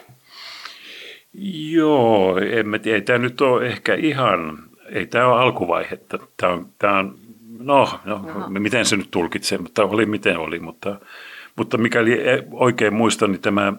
Joo, 1.71 2.38
en 2.38 2.67
mä 2.67 2.80
tiedä. 2.80 2.95
Ei 2.95 3.02
tämä 3.02 3.19
nyt 3.19 3.41
ole 3.41 3.67
ehkä 3.67 3.95
ihan, 3.95 4.60
ei 4.91 5.06
tämä 5.06 5.28
ole 5.28 5.41
alkuvaihetta. 5.41 6.19
Tämä 6.38 6.54
on, 6.54 6.69
tämä 6.80 7.00
on 7.00 7.19
no, 7.60 8.00
no 8.06 8.60
miten 8.60 8.86
se 8.86 8.97
nyt 8.97 9.12
tulkitsee, 9.12 9.58
mutta 9.58 9.84
oli 9.84 10.06
miten 10.06 10.38
oli. 10.38 10.60
Mutta, 10.60 11.00
mutta 11.56 11.78
mikäli 11.78 12.19
oikein 12.52 12.93
muistan, 12.93 13.32
niin 13.32 13.41
tämä 13.41 13.74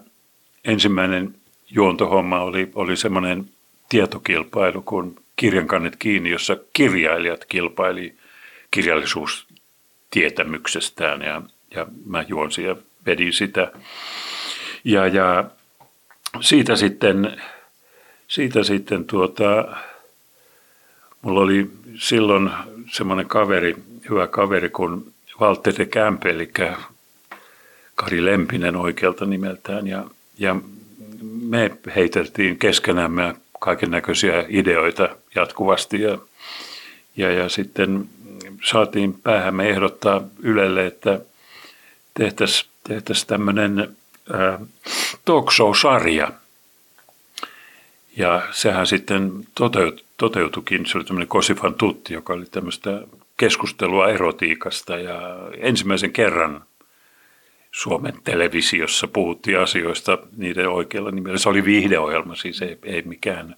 ensimmäinen 0.65 1.35
juontohomma 1.75 2.41
oli, 2.41 2.71
oli 2.75 2.97
semmoinen 2.97 3.49
tietokilpailu 3.89 4.81
kuin 4.81 5.15
kirjankannet 5.35 5.95
kiinni, 5.95 6.29
jossa 6.29 6.57
kirjailijat 6.73 7.45
kilpaili 7.45 8.15
kirjallisuustietämyksestään 8.71 11.21
ja, 11.21 11.41
ja 11.75 11.87
mä 12.05 12.25
juonsin 12.27 12.65
ja 12.65 12.75
vedin 13.05 13.33
sitä. 13.33 13.71
Ja, 14.83 15.07
ja 15.07 15.43
siitä 16.41 16.75
sitten, 16.75 17.41
siitä 18.27 18.63
sitten 18.63 19.05
tuota, 19.05 19.75
mulla 21.21 21.41
oli 21.41 21.71
silloin 21.95 22.49
semmoinen 22.91 23.27
kaveri, 23.27 23.75
hyvä 24.09 24.27
kaveri 24.27 24.69
kuin 24.69 25.13
Valtteri 25.39 25.85
Kämpe, 25.85 26.29
eli 26.29 26.51
Kari 27.95 28.25
Lempinen 28.25 28.75
oikealta 28.75 29.25
nimeltään. 29.25 29.87
Ja, 29.87 30.05
ja 30.37 30.55
me 31.43 31.71
heiteltiin 31.95 32.59
keskenämme 32.59 33.35
kaiken 33.59 33.91
näköisiä 33.91 34.45
ideoita 34.49 35.09
jatkuvasti 35.35 36.01
ja, 36.01 36.17
ja, 37.17 37.31
ja 37.31 37.49
sitten 37.49 38.09
saatiin 38.63 39.13
päähämme 39.13 39.69
ehdottaa 39.69 40.21
Ylelle, 40.39 40.85
että 40.85 41.19
tehtäisiin 42.13 42.69
tehtäisi 42.87 43.27
tämmöinen 43.27 43.97
talk 45.25 45.51
show-sarja. 45.51 46.31
Ja 48.17 48.41
sehän 48.51 48.87
sitten 48.87 49.31
toteut, 49.55 50.05
toteutukin. 50.17 50.85
Se 50.85 50.97
oli 50.97 51.05
tämmöinen 51.05 51.27
Kosifan 51.27 51.73
tutti, 51.73 52.13
joka 52.13 52.33
oli 52.33 52.45
tämmöistä 52.45 53.01
keskustelua 53.37 54.09
erotiikasta 54.09 54.97
ja 54.97 55.19
ensimmäisen 55.57 56.11
kerran 56.11 56.63
Suomen 57.73 58.13
televisiossa 58.23 59.07
puhuttiin 59.07 59.59
asioista 59.59 60.17
niiden 60.37 60.69
oikealla 60.69 61.11
nimellä. 61.11 61.37
Se 61.37 61.49
oli 61.49 61.65
viihdeohjelma, 61.65 62.35
siis 62.35 62.61
ei, 62.61 62.77
ei 62.83 63.01
mikään 63.01 63.55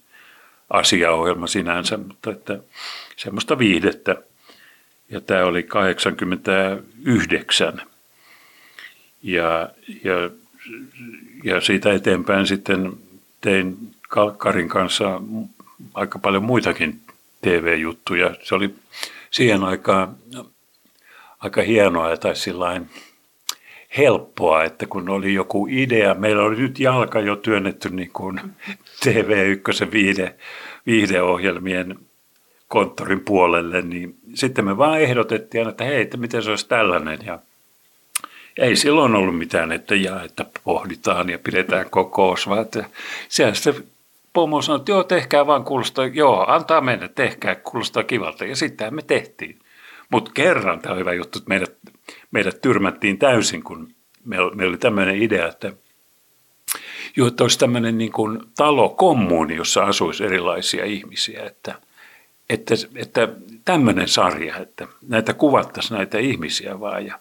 asiaohjelma 0.70 1.46
sinänsä, 1.46 1.96
mutta 1.96 2.30
että 2.30 2.58
semmoista 3.16 3.58
viihdettä. 3.58 4.16
Ja 5.10 5.20
tämä 5.20 5.44
oli 5.44 5.62
89. 5.62 7.82
Ja, 9.22 9.70
ja, 10.04 10.30
ja 11.44 11.60
siitä 11.60 11.92
eteenpäin 11.92 12.46
sitten 12.46 12.92
tein 13.40 13.76
Karin 14.36 14.68
kanssa 14.68 15.20
aika 15.94 16.18
paljon 16.18 16.44
muitakin 16.44 17.00
TV-juttuja. 17.42 18.34
Se 18.42 18.54
oli 18.54 18.74
siihen 19.30 19.64
aikaan 19.64 20.16
aika 21.38 21.62
hienoa 21.62 22.16
tai 22.16 22.36
sillain 22.36 22.90
helppoa, 23.98 24.64
että 24.64 24.86
kun 24.86 25.08
oli 25.08 25.34
joku 25.34 25.66
idea, 25.70 26.14
meillä 26.14 26.42
oli 26.42 26.56
nyt 26.56 26.80
jalka 26.80 27.20
jo 27.20 27.36
työnnetty 27.36 27.90
niin 27.90 28.10
kuin 28.12 28.40
TV1 29.06 29.92
viide, 29.92 30.34
viihdeohjelmien 30.86 31.98
konttorin 32.68 33.20
puolelle, 33.20 33.82
niin 33.82 34.18
sitten 34.34 34.64
me 34.64 34.78
vaan 34.78 35.00
ehdotettiin, 35.00 35.68
että 35.68 35.84
hei, 35.84 36.02
että 36.02 36.16
miten 36.16 36.42
se 36.42 36.50
olisi 36.50 36.68
tällainen 36.68 37.18
ja 37.26 37.38
ei 38.58 38.76
silloin 38.76 39.14
ollut 39.14 39.38
mitään, 39.38 39.72
että 39.72 39.94
ja, 39.94 40.22
että 40.22 40.46
pohditaan 40.64 41.30
ja 41.30 41.38
pidetään 41.38 41.90
kokous, 41.90 42.48
vaan 42.48 42.62
että 42.62 42.84
se 43.28 43.74
pomo 44.32 44.62
sanoi, 44.62 44.78
että 44.78 44.92
joo, 44.92 45.04
tehkää 45.04 45.46
vaan, 45.46 45.64
kuulostaa, 45.64 46.06
joo, 46.06 46.44
antaa 46.48 46.80
mennä, 46.80 47.08
tehkää, 47.08 47.54
kuulostaa 47.54 48.04
kivalta. 48.04 48.44
Ja 48.44 48.56
sitten 48.56 48.94
me 48.94 49.02
tehtiin. 49.02 49.58
Mutta 50.12 50.30
kerran, 50.34 50.80
tämä 50.80 50.92
on 50.92 50.98
hyvä 50.98 51.12
juttu, 51.12 51.38
että 51.38 51.48
meidät, 51.48 51.76
meidät 52.30 52.60
tyrmättiin 52.60 53.18
täysin, 53.18 53.62
kun 53.62 53.94
meillä, 54.24 54.54
meillä 54.54 54.70
oli 54.70 54.78
tämmöinen 54.78 55.22
idea, 55.22 55.48
että 55.48 55.72
joo, 57.16 57.28
että 57.28 57.44
olisi 57.44 57.58
tämmöinen 57.58 57.98
niin 57.98 58.12
kuin 58.12 58.40
talokommuuni, 58.56 59.56
jossa 59.56 59.84
asuisi 59.84 60.24
erilaisia 60.24 60.84
ihmisiä, 60.84 61.44
että, 61.46 61.74
että, 62.50 62.74
että 62.94 63.28
tämmöinen 63.64 64.08
sarja, 64.08 64.56
että 64.56 64.88
näitä 65.08 65.34
kuvattaisiin 65.34 65.96
näitä 65.96 66.18
ihmisiä 66.18 66.80
vaan 66.80 67.06
ja 67.06 67.18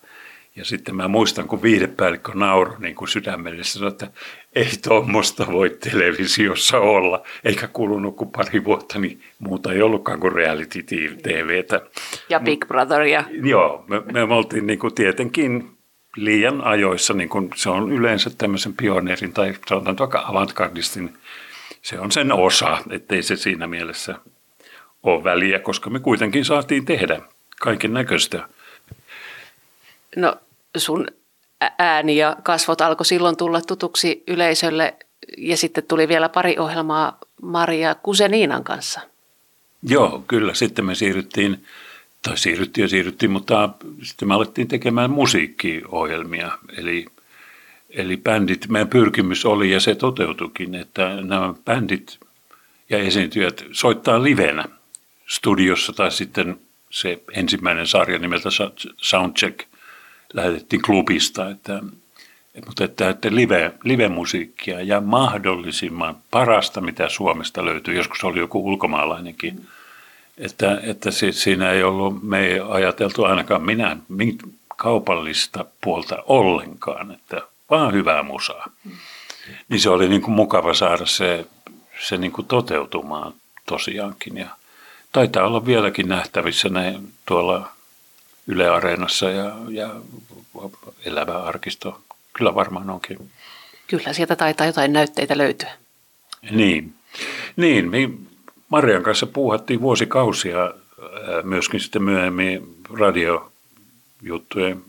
ja 0.55 0.65
sitten 0.65 0.95
mä 0.95 1.07
muistan, 1.07 1.47
kun 1.47 1.61
viihdepäällikkö 1.61 2.31
nauroi 2.35 2.75
niin 2.79 2.95
kuin 2.95 3.07
sydämelle, 3.07 3.63
sanoi, 3.63 3.91
että 3.91 4.07
ei 4.55 4.69
tuommoista 4.87 5.47
voi 5.51 5.69
televisiossa 5.69 6.79
olla. 6.79 7.23
Eikä 7.43 7.67
kulunut 7.67 8.15
kuin 8.15 8.31
pari 8.31 8.63
vuotta, 8.63 8.99
niin 8.99 9.21
muuta 9.39 9.73
ei 9.73 9.81
ollutkaan 9.81 10.19
kuin 10.19 10.33
reality 10.33 10.83
TVtä. 11.23 11.81
Ja 12.29 12.39
Big 12.39 12.67
Brotheria. 12.67 13.23
Joo, 13.43 13.85
me, 13.87 14.25
me 14.25 14.33
oltiin 14.33 14.67
niin 14.67 14.79
kuin 14.79 14.95
tietenkin 14.95 15.75
liian 16.15 16.61
ajoissa, 16.61 17.13
niin 17.13 17.29
kuin 17.29 17.49
se 17.55 17.69
on 17.69 17.91
yleensä 17.91 18.29
tämmöisen 18.37 18.73
pioneerin 18.73 19.33
tai 19.33 19.53
sanotaan 19.67 19.97
vaikka 19.97 20.23
avantgardistin, 20.27 21.17
se 21.81 21.99
on 21.99 22.11
sen 22.11 22.31
osa, 22.31 22.77
ettei 22.89 23.23
se 23.23 23.35
siinä 23.35 23.67
mielessä 23.67 24.15
ole 25.03 25.23
väliä, 25.23 25.59
koska 25.59 25.89
me 25.89 25.99
kuitenkin 25.99 26.45
saatiin 26.45 26.85
tehdä 26.85 27.21
kaiken 27.59 27.93
näköistä. 27.93 28.49
No 30.15 30.35
sun 30.79 31.07
ääni 31.77 32.17
ja 32.17 32.37
kasvot 32.43 32.81
alkoi 32.81 33.05
silloin 33.05 33.37
tulla 33.37 33.61
tutuksi 33.61 34.23
yleisölle 34.27 34.95
ja 35.37 35.57
sitten 35.57 35.83
tuli 35.83 36.07
vielä 36.07 36.29
pari 36.29 36.57
ohjelmaa 36.57 37.17
Maria 37.41 37.95
Kuseniinan 37.95 38.63
kanssa. 38.63 39.01
Joo, 39.83 40.23
kyllä. 40.27 40.53
Sitten 40.53 40.85
me 40.85 40.95
siirryttiin, 40.95 41.65
tai 42.21 42.37
siirryttiin 42.37 42.83
ja 42.83 42.89
siirryttiin, 42.89 43.31
mutta 43.31 43.69
sitten 44.03 44.27
me 44.27 44.33
alettiin 44.33 44.67
tekemään 44.67 45.11
musiikkiohjelmia. 45.11 46.51
Eli, 46.77 47.05
eli 47.89 48.17
bändit, 48.17 48.67
meidän 48.67 48.87
pyrkimys 48.87 49.45
oli 49.45 49.71
ja 49.71 49.79
se 49.79 49.95
toteutukin, 49.95 50.75
että 50.75 51.09
nämä 51.21 51.53
bändit 51.65 52.19
ja 52.89 52.97
esiintyjät 52.97 53.65
soittaa 53.71 54.23
livenä 54.23 54.65
studiossa 55.27 55.93
tai 55.93 56.11
sitten 56.11 56.59
se 56.89 57.21
ensimmäinen 57.33 57.87
sarja 57.87 58.19
nimeltä 58.19 58.49
Soundcheck– 58.97 59.59
lähetettiin 60.35 60.81
klubista, 60.81 61.49
että, 61.49 61.79
mutta 62.65 62.83
että, 62.83 63.09
että 63.09 63.35
live, 63.35 63.71
live-musiikkia 63.83 64.81
ja 64.81 65.01
mahdollisimman 65.01 66.17
parasta, 66.31 66.81
mitä 66.81 67.09
Suomesta 67.09 67.65
löytyy, 67.65 67.95
joskus 67.95 68.23
oli 68.23 68.39
joku 68.39 68.67
ulkomaalainenkin, 68.67 69.53
mm. 69.53 69.65
että, 70.37 70.79
että 70.83 71.09
siinä 71.31 71.71
ei 71.71 71.83
ollut, 71.83 72.23
me 72.23 72.39
ei 72.39 72.59
ajateltu 72.69 73.23
ainakaan 73.23 73.63
minä 73.63 73.97
kaupallista 74.67 75.65
puolta 75.83 76.23
ollenkaan, 76.27 77.11
että 77.11 77.41
vaan 77.69 77.93
hyvää 77.93 78.23
musaa. 78.23 78.65
Mm. 78.83 78.91
Niin 79.69 79.79
se 79.79 79.89
oli 79.89 80.09
niin 80.09 80.21
kuin 80.21 80.35
mukava 80.35 80.73
saada 80.73 81.05
se, 81.05 81.45
se 82.07 82.17
niin 82.17 82.31
kuin 82.31 82.47
toteutumaan 82.47 83.33
tosiaankin 83.65 84.37
ja 84.37 84.47
taitaa 85.11 85.47
olla 85.47 85.65
vieläkin 85.65 86.09
nähtävissä 86.09 86.69
ne 86.69 86.99
tuolla 87.25 87.74
Yle 88.47 88.69
Areenassa 88.69 89.29
ja, 89.29 89.55
ja 89.69 89.95
elävä 91.05 91.43
arkisto. 91.43 92.01
Kyllä 92.33 92.55
varmaan 92.55 92.89
onkin. 92.89 93.29
Kyllä, 93.87 94.13
sieltä 94.13 94.35
taitaa 94.35 94.67
jotain 94.67 94.93
näytteitä 94.93 95.37
löytyä. 95.37 95.71
Niin. 96.51 96.93
Niin, 97.55 97.89
me 97.89 98.09
Marian 98.69 99.03
kanssa 99.03 99.25
puuhattiin 99.25 99.81
vuosikausia 99.81 100.73
myöskin 101.43 101.79
sitten 101.79 102.03
myöhemmin 102.03 102.75
radiojuttujen 102.99 104.83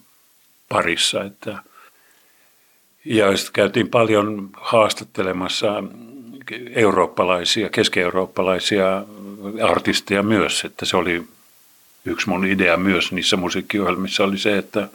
parissa. 0.69 1.25
Että, 1.25 1.59
ja 3.05 3.37
sitten 3.37 3.53
käytiin 3.53 3.89
paljon 3.89 4.51
haastattelemassa 4.53 5.83
eurooppalaisia, 6.75 7.71
keski-eurooppalaisia 7.71 9.05
artisteja 9.63 10.23
myös, 10.23 10.65
että 10.65 10.87
se 10.87 10.97
oli 10.97 11.25
yksi 12.07 12.29
mun 12.29 12.47
idea 12.47 12.77
myös 12.77 13.13
niissä 13.13 13.37
musiikkiohjelmissa 13.37 14.25
oli 14.25 14.39
se, 14.39 14.59
että 14.59 14.89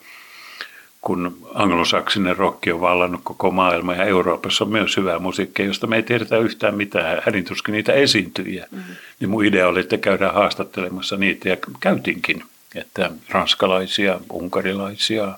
kun 1.01 1.47
anglosaksinen 1.53 2.37
rokki 2.37 2.71
on 2.71 2.81
vallannut 2.81 3.21
koko 3.23 3.51
maailma 3.51 3.93
ja 3.93 4.03
Euroopassa 4.03 4.63
on 4.63 4.71
myös 4.71 4.97
hyvää 4.97 5.19
musiikkia, 5.19 5.65
josta 5.65 5.87
me 5.87 5.95
ei 5.95 6.03
tiedetä 6.03 6.37
yhtään 6.37 6.75
mitään, 6.75 7.21
hädintuskin 7.25 7.73
niitä 7.73 7.93
esiintyjiä. 7.93 8.67
Mm-hmm. 8.71 8.95
Niin 9.19 9.29
mun 9.29 9.45
idea 9.45 9.67
oli, 9.67 9.79
että 9.79 9.97
käydään 9.97 10.33
haastattelemassa 10.33 11.17
niitä 11.17 11.49
ja 11.49 11.57
käytinkin, 11.79 12.43
että 12.75 13.11
ranskalaisia, 13.29 14.19
unkarilaisia, 14.31 15.37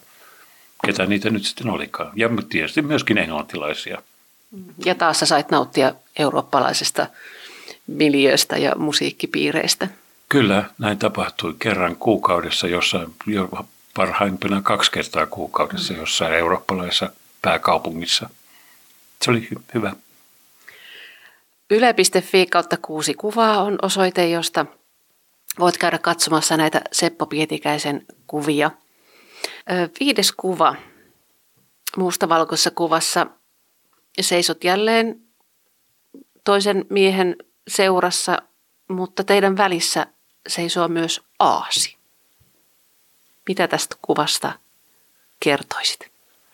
ketä 0.86 1.06
niitä 1.06 1.30
nyt 1.30 1.44
sitten 1.44 1.70
olikaan. 1.70 2.12
Ja 2.16 2.30
tietysti 2.50 2.82
myöskin 2.82 3.18
englantilaisia. 3.18 4.02
Ja 4.86 4.95
taas 4.95 5.20
sä 5.20 5.26
sait 5.26 5.52
nauttia 5.52 5.93
eurooppalaisesta 6.20 7.08
miljööstä 7.88 8.58
ja 8.58 8.76
musiikkipiireistä. 8.76 9.88
Kyllä, 10.34 10.64
näin 10.78 11.00
tapahtui 11.00 11.56
kerran 11.60 11.96
kuukaudessa, 11.96 12.68
jossa 12.68 13.10
jo 13.28 13.50
parhaimpina 13.96 14.62
kaksi 14.62 14.92
kertaa 14.92 15.26
kuukaudessa 15.26 15.94
jossain 15.94 16.34
eurooppalaisessa 16.34 17.10
pääkaupungissa. 17.42 18.30
Se 19.22 19.32
oli 19.32 19.48
hy- 19.52 19.62
hyvä. 19.74 19.94
Yle.fi 21.70 22.46
kautta 22.46 22.78
kuusi 22.82 23.14
kuvaa 23.14 23.62
on 23.62 23.78
osoite, 23.82 24.30
josta 24.30 24.66
voit 25.60 25.78
käydä 25.78 25.98
katsomassa 25.98 26.58
näitä 26.58 26.82
Seppo 26.92 27.26
Pietikäisen 27.26 28.06
kuvia. 28.28 28.72
Viides 30.00 30.32
kuva 30.32 30.76
mustavalkoisessa 31.98 32.72
kuvassa 32.72 33.28
seisot 34.22 34.64
jälleen 34.64 35.22
toisen 36.44 36.86
miehen 36.90 37.36
seurassa, 37.68 38.38
mutta 38.88 39.24
teidän 39.24 39.58
välissä 39.58 40.08
seisoo 40.48 40.88
myös 40.88 41.22
aasi. 41.39 41.98
Mitä 43.48 43.68
tästä 43.68 43.96
kuvasta 44.02 44.52
kertoisit? 45.39 46.12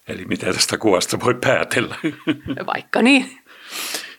Eli 0.08 0.26
mitä 0.26 0.54
tästä 0.54 0.78
kuvasta 0.78 1.20
voi 1.20 1.34
päätellä? 1.34 1.96
Vaikka 2.74 3.02
niin. 3.02 3.42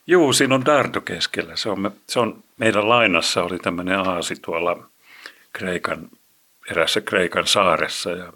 Juu, 0.06 0.32
siinä 0.32 0.54
on 0.54 0.64
Dardo 0.64 1.00
keskellä. 1.00 1.56
Se 1.56 1.68
on, 1.68 1.90
se 2.06 2.20
on, 2.20 2.44
meidän 2.58 2.88
lainassa 2.88 3.42
oli 3.42 3.58
tämmöinen 3.58 3.98
aasi 3.98 4.36
tuolla 4.36 4.88
Kreikan, 5.52 6.10
erässä 6.70 7.00
Kreikan 7.00 7.46
saaressa. 7.46 8.10
Ja, 8.10 8.32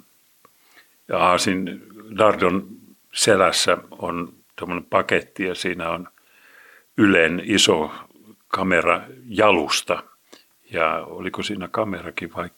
ja 1.09 1.19
aasin 1.19 1.83
Dardon 2.19 2.67
selässä 3.13 3.79
on 3.91 4.33
tämmöinen 4.57 4.85
paketti 4.85 5.45
ja 5.45 5.55
siinä 5.55 5.91
on 5.91 6.09
Ylen 6.97 7.43
iso 7.45 7.93
kamera 8.49 9.01
jalusta. 9.29 10.03
Ja 10.75 11.05
oliko 11.07 11.43
siinä 11.43 11.69
kamerakin 11.71 12.35
vai? 12.37 12.49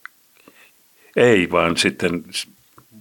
Ei, 1.16 1.50
vaan 1.50 1.76
sitten 1.76 2.24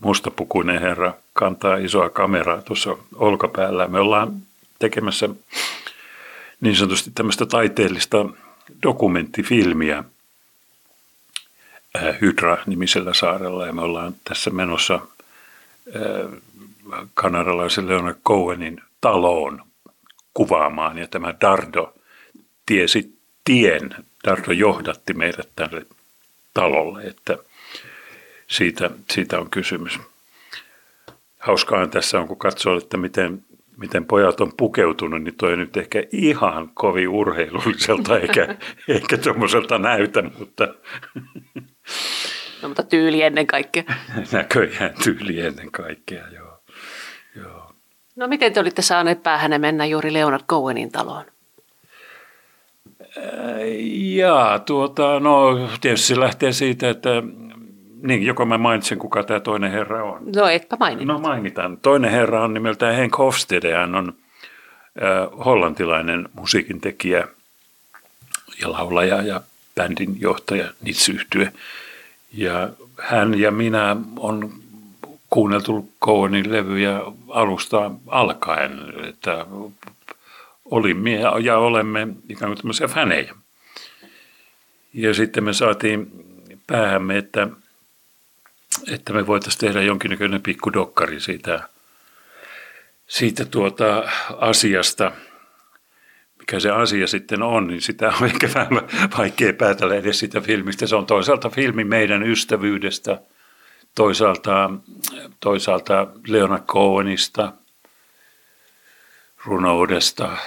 mustapukuinen 0.02 0.82
herra 0.82 1.14
kantaa 1.34 1.78
isoa 1.78 2.10
kameraa 2.10 2.62
tuossa 2.62 2.98
olkapäällä. 3.16 3.88
Me 3.88 4.00
ollaan 4.00 4.34
tekemässä 4.80 5.30
niin 6.62 6.76
sanotusti 6.76 7.12
tämmöistä 7.16 7.46
taiteellista 7.46 8.26
dokumenttifilmiä 8.84 10.04
äh, 11.96 12.22
Hydra-nimisellä 12.22 13.14
saarella 13.14 13.66
ja 13.66 13.74
me 13.74 13.82
ollaan 13.82 14.16
tässä 14.24 14.50
menossa 14.50 14.94
äh, 14.96 16.42
kanadalaisen 17.14 17.88
Leonard 17.88 18.18
Cohenin 18.28 18.82
taloon 19.02 19.64
kuvaamaan 20.34 20.98
ja 20.98 21.08
tämä 21.08 21.34
Dardo 21.42 21.94
tiesi 22.66 23.18
tien. 23.44 23.96
Dardo 24.26 24.52
johdatti 24.52 25.14
meidät 25.14 25.50
tälle 25.56 25.86
talolle, 26.54 27.04
että 27.04 27.38
siitä, 28.48 28.90
siitä 29.12 29.40
on 29.40 29.50
kysymys. 29.50 30.00
Hauskaa 31.40 31.88
tässä 31.88 32.20
on, 32.20 32.28
kun 32.28 32.38
katsoo, 32.38 32.78
että 32.78 32.98
miten 32.98 33.46
miten 33.78 34.06
pojat 34.06 34.42
on 34.42 34.52
pukeutunut, 34.58 35.24
niin 35.24 35.36
toi 35.36 35.58
nyt 35.58 35.78
ehkä 35.78 36.04
ihan 36.12 36.70
kovin 36.74 37.08
urheilulliselta 37.08 38.18
eikä, 38.20 38.56
eikä 38.88 39.18
tuommoiselta 39.18 39.78
näytä, 39.78 40.24
mutta... 40.40 40.68
No, 42.62 42.68
mutta 42.68 42.84
tyyli 42.84 43.22
ennen 43.22 43.48
kaikkea. 43.48 43.84
Näköjään 44.32 44.94
tyyli 45.04 45.42
ennen 45.42 45.72
kaikkea, 45.72 46.28
joo. 46.28 46.60
joo. 47.36 47.72
No 48.16 48.28
miten 48.28 48.54
te 48.54 48.60
olitte 48.60 48.82
saaneet 48.82 49.24
päähänne 49.24 49.58
mennä 49.58 49.86
juuri 49.86 50.14
Leonard 50.14 50.44
Cohenin 50.50 50.92
taloon? 50.92 51.26
Jaa, 54.16 54.60
tuota, 54.60 55.20
no 55.20 55.70
tietysti 55.82 56.08
se 56.08 56.20
lähtee 56.20 56.54
siitä, 56.54 56.90
että 56.90 57.10
niin, 58.02 58.24
joko 58.24 58.46
mä 58.46 58.58
mainitsen, 58.58 59.00
kuka 59.00 59.24
tämä 59.24 59.40
toinen 59.40 59.72
herra 59.72 60.04
on. 60.04 60.22
No, 60.36 60.48
etpä 60.48 60.78
mainita. 60.80 61.14
No 61.14 61.20
mainitaan. 61.20 61.78
Toinen 61.78 62.12
herra 62.12 62.44
on 62.44 62.54
nimeltään 62.54 62.96
Henk 62.96 63.18
Hofstede. 63.18 63.74
Hän 63.74 63.96
on 63.96 64.14
äh, 65.04 65.46
hollantilainen 65.46 66.30
musiikintekijä 66.34 67.28
ja 68.62 68.72
laulaja 68.72 69.22
ja 69.22 69.42
bändin 69.76 70.22
johtaja 70.22 70.70
Nitsyhtyö. 70.82 71.48
Ja 72.34 72.70
hän 73.00 73.40
ja 73.40 73.52
minä 73.52 73.96
on 74.18 74.54
kuunneltu 75.30 75.90
Cohenin 76.06 76.52
levyjä 76.52 77.02
alusta 77.30 77.92
alkaen, 78.08 78.72
että 79.10 79.46
olimme 80.66 81.16
ja 81.42 81.58
olemme 81.58 82.08
ikään 82.30 82.50
kuin 82.50 82.58
tämmöisiä 82.58 82.88
fänejä. 82.88 83.36
Ja 84.94 85.14
sitten 85.14 85.44
me 85.44 85.54
saatiin 85.54 86.12
päähämme, 86.68 87.18
että– 87.18 87.48
että 88.88 89.14
me 89.14 89.28
voitaisiin 89.28 89.60
tehdä 89.60 89.82
jonkinnäköinen 89.82 90.42
pikku 90.42 90.74
dokkari 90.74 91.20
siitä, 91.20 91.70
siitä 93.08 93.46
tuota 93.46 94.04
asiasta, 94.38 95.12
mikä 96.40 96.60
se 96.60 96.70
asia 96.70 97.08
sitten 97.08 97.44
on, 97.44 97.68
niin 97.68 97.82
sitä 97.82 98.14
on 98.22 98.28
ehkä 98.28 98.50
vähän 98.56 98.82
vaikea 99.18 99.54
päätellä 99.54 99.96
edes 99.96 100.20
siitä 100.20 100.42
filmistä. 100.42 100.88
Se 100.88 100.96
on 100.96 101.06
toisaalta 101.06 101.50
filmi 101.50 101.84
meidän 101.84 102.24
ystävyydestä, 102.24 103.22
toisaalta, 103.96 104.70
toisaalta 105.40 106.08
Leonard 106.28 106.64
Cohenista, 106.64 107.54
runoudesta. 109.46 110.38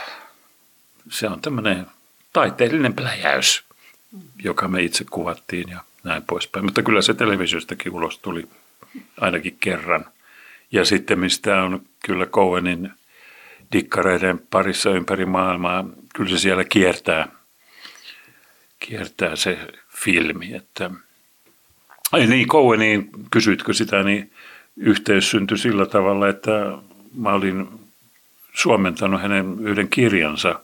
Se 1.11 1.29
on 1.29 1.41
tämmöinen 1.41 1.87
taiteellinen 2.33 2.95
pläjäys, 2.95 3.65
joka 4.45 4.69
me 4.69 4.83
itse 4.83 5.05
kuvattiin 5.11 5.69
ja 5.69 5.81
näin 6.05 6.23
poispäin. 6.23 6.65
Mutta 6.65 6.83
kyllä 6.83 7.03
se 7.03 7.15
televisiostakin 7.15 7.93
ulos 7.93 8.19
tuli 8.19 8.49
ainakin 9.21 9.57
kerran. 9.61 10.05
Ja 10.73 10.85
sitten 10.85 11.19
mistä 11.19 11.63
on 11.63 11.83
kyllä 12.07 12.27
Cohenin 12.27 12.93
dikkareiden 13.73 14.39
parissa 14.51 14.91
ympäri 14.91 15.27
maailmaa, 15.27 15.85
kyllä 16.15 16.31
se 16.31 16.39
siellä 16.39 16.65
kiertää, 16.65 17.29
kiertää 18.79 19.37
se 19.37 19.59
filmi. 19.89 20.55
Että, 20.55 20.91
ei 22.17 22.27
niin, 22.27 22.49
Coheniin, 22.49 23.11
kysytkö 23.31 23.73
sitä, 23.73 24.03
niin 24.03 24.33
yhteys 24.77 25.31
syntyi 25.31 25.59
sillä 25.59 25.87
tavalla, 25.87 26.29
että 26.29 26.51
mä 27.15 27.33
olin 27.33 27.88
suomentanut 28.59 29.23
hänen 29.23 29.57
yhden 29.61 29.89
kirjansa 29.89 30.61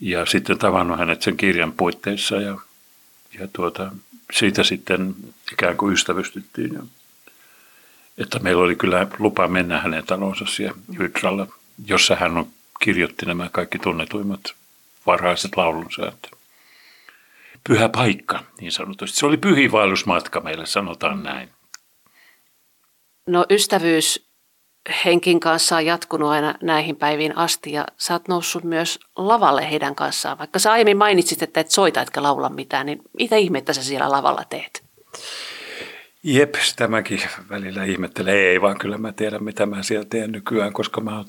ja 0.00 0.26
sitten 0.26 0.58
tavannut 0.58 0.98
hänet 0.98 1.22
sen 1.22 1.36
kirjan 1.36 1.72
puitteissa 1.72 2.36
ja, 2.36 2.58
ja 3.38 3.48
tuota, 3.52 3.92
siitä 4.32 4.64
sitten 4.64 5.14
ikään 5.52 5.76
kuin 5.76 5.92
ystävystyttiin. 5.92 6.78
Että 8.18 8.38
meillä 8.38 8.62
oli 8.62 8.76
kyllä 8.76 9.06
lupa 9.18 9.48
mennä 9.48 9.80
hänen 9.80 10.06
talonsa 10.06 10.46
siellä 10.46 10.74
Hydralla, 10.98 11.46
jossa 11.86 12.16
hän 12.16 12.36
on, 12.36 12.46
kirjoitti 12.80 13.26
nämä 13.26 13.48
kaikki 13.52 13.78
tunnetuimmat 13.78 14.40
varhaiset 15.06 15.56
laulunsa. 15.56 16.08
Että 16.08 16.28
pyhä 17.68 17.88
paikka, 17.88 18.44
niin 18.60 18.72
sanotusti. 18.72 19.18
Se 19.18 19.26
oli 19.26 19.36
pyhivaellusmatka 19.36 20.40
meille, 20.40 20.66
sanotaan 20.66 21.22
näin. 21.22 21.48
No 23.26 23.46
ystävyys 23.50 24.23
Henkin 25.04 25.40
kanssa 25.40 25.76
on 25.76 25.86
jatkunut 25.86 26.28
aina 26.28 26.54
näihin 26.62 26.96
päiviin 26.96 27.38
asti 27.38 27.72
ja 27.72 27.86
sä 27.98 28.14
oot 28.14 28.28
noussut 28.28 28.64
myös 28.64 29.00
lavalle 29.16 29.70
heidän 29.70 29.94
kanssaan. 29.94 30.38
Vaikka 30.38 30.58
sä 30.58 30.72
aiemmin 30.72 30.96
mainitsit, 30.96 31.42
että 31.42 31.60
et 31.60 31.70
soita 31.70 32.02
etkä 32.02 32.22
laula 32.22 32.48
mitään, 32.48 32.86
niin 32.86 33.02
mitä 33.18 33.36
ihmettä 33.36 33.72
sä 33.72 33.82
siellä 33.82 34.10
lavalla 34.10 34.44
teet? 34.50 34.82
Jep, 36.22 36.54
tämäkin 36.76 37.22
välillä 37.50 37.84
ihmettelee. 37.84 38.50
Ei 38.50 38.60
vaan 38.60 38.78
kyllä 38.78 38.98
mä 38.98 39.12
tiedän, 39.12 39.44
mitä 39.44 39.66
mä 39.66 39.82
siellä 39.82 40.06
teen 40.10 40.32
nykyään, 40.32 40.72
koska 40.72 41.00
mä 41.00 41.16
oon 41.16 41.26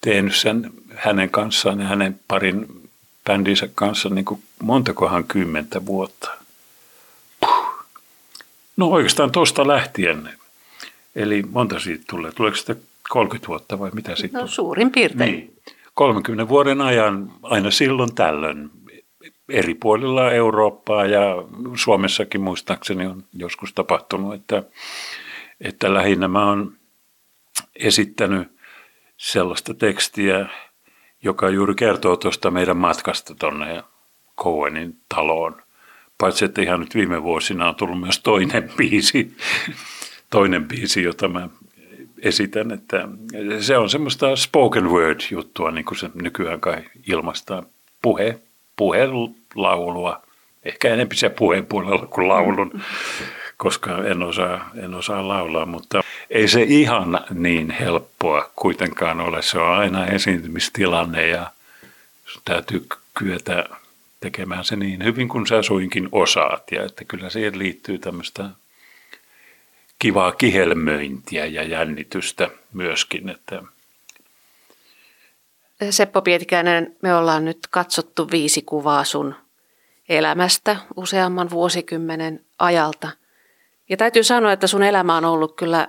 tehnyt 0.00 0.36
sen 0.36 0.70
hänen 0.94 1.30
kanssaan 1.30 1.80
ja 1.80 1.86
hänen 1.86 2.20
parin 2.28 2.90
bändinsä 3.24 3.68
kanssa 3.74 4.08
niin 4.08 4.24
kuin 4.24 4.42
montakohan 4.62 5.24
kymmentä 5.24 5.86
vuotta. 5.86 6.30
Puh. 7.40 7.86
No 8.76 8.86
oikeastaan 8.86 9.32
tuosta 9.32 9.68
lähtien 9.68 10.30
Eli 11.16 11.42
monta 11.50 11.80
siitä 11.80 12.04
tulee? 12.10 12.32
Tuleeko 12.32 12.56
sitä 12.56 12.76
30 13.10 13.48
vuotta 13.48 13.78
vai 13.78 13.90
mitä 13.94 14.16
sitten? 14.16 14.40
No 14.40 14.46
suurin 14.46 14.92
piirtein. 14.92 15.32
Niin. 15.32 15.56
30 15.94 16.48
vuoden 16.48 16.80
ajan 16.80 17.32
aina 17.42 17.70
silloin 17.70 18.14
tällöin 18.14 18.70
eri 19.48 19.74
puolilla 19.74 20.30
Eurooppaa 20.30 21.06
ja 21.06 21.22
Suomessakin 21.74 22.40
muistaakseni 22.40 23.06
on 23.06 23.24
joskus 23.32 23.72
tapahtunut, 23.72 24.34
että, 24.34 24.62
että 25.60 25.94
lähinnä 25.94 26.28
mä 26.28 26.46
oon 26.46 26.72
esittänyt 27.76 28.48
sellaista 29.16 29.74
tekstiä, 29.74 30.46
joka 31.22 31.50
juuri 31.50 31.74
kertoo 31.74 32.16
tuosta 32.16 32.50
meidän 32.50 32.76
matkasta 32.76 33.34
tuonne 33.34 33.82
Cohenin 34.40 34.96
taloon. 35.14 35.62
Paitsi 36.18 36.44
että 36.44 36.62
ihan 36.62 36.80
nyt 36.80 36.94
viime 36.94 37.22
vuosina 37.22 37.68
on 37.68 37.74
tullut 37.74 38.00
myös 38.00 38.18
toinen 38.18 38.70
biisi, 38.76 39.36
toinen 40.30 40.68
biisi, 40.68 41.02
jota 41.02 41.28
mä 41.28 41.48
esitän, 42.22 42.72
että 42.72 43.08
se 43.60 43.78
on 43.78 43.90
semmoista 43.90 44.36
spoken 44.36 44.90
word 44.90 45.20
juttua, 45.30 45.70
niin 45.70 45.84
kuin 45.84 45.98
se 45.98 46.10
nykyään 46.14 46.60
kai 46.60 46.84
ilmaistaan. 47.06 47.66
Puhe, 48.02 48.38
puhelaulua, 48.76 50.22
ehkä 50.64 50.88
enemmän 50.88 51.16
se 51.16 51.28
puheen 51.28 51.66
puolella 51.66 52.06
kuin 52.06 52.28
laulun, 52.28 52.82
koska 53.56 54.04
en 54.04 54.22
osaa, 54.22 54.70
en 54.76 54.94
osaa 54.94 55.28
laulaa, 55.28 55.66
mutta 55.66 56.00
ei 56.30 56.48
se 56.48 56.62
ihan 56.62 57.20
niin 57.30 57.70
helppoa 57.70 58.50
kuitenkaan 58.56 59.20
ole. 59.20 59.42
Se 59.42 59.58
on 59.58 59.72
aina 59.72 60.06
esiintymistilanne 60.06 61.26
ja 61.26 61.50
täytyy 62.44 62.86
kyetä 63.18 63.64
tekemään 64.20 64.64
se 64.64 64.76
niin 64.76 65.04
hyvin 65.04 65.28
kuin 65.28 65.46
sä 65.46 65.62
suinkin 65.62 66.08
osaat. 66.12 66.72
Ja 66.72 66.84
että 66.84 67.04
kyllä 67.04 67.30
siihen 67.30 67.58
liittyy 67.58 67.98
tämmöistä 67.98 68.44
kivaa 69.98 70.32
kihelmöintiä 70.32 71.46
ja 71.46 71.62
jännitystä 71.62 72.50
myöskin. 72.72 73.28
Että 73.28 73.62
Seppo 75.90 76.22
Pietikäinen, 76.22 76.96
me 77.02 77.14
ollaan 77.14 77.44
nyt 77.44 77.58
katsottu 77.70 78.30
viisi 78.30 78.62
kuvaa 78.62 79.04
sun 79.04 79.34
elämästä 80.08 80.76
useamman 80.96 81.50
vuosikymmenen 81.50 82.44
ajalta. 82.58 83.08
Ja 83.88 83.96
täytyy 83.96 84.22
sanoa, 84.22 84.52
että 84.52 84.66
sun 84.66 84.82
elämä 84.82 85.16
on 85.16 85.24
ollut 85.24 85.56
kyllä 85.56 85.88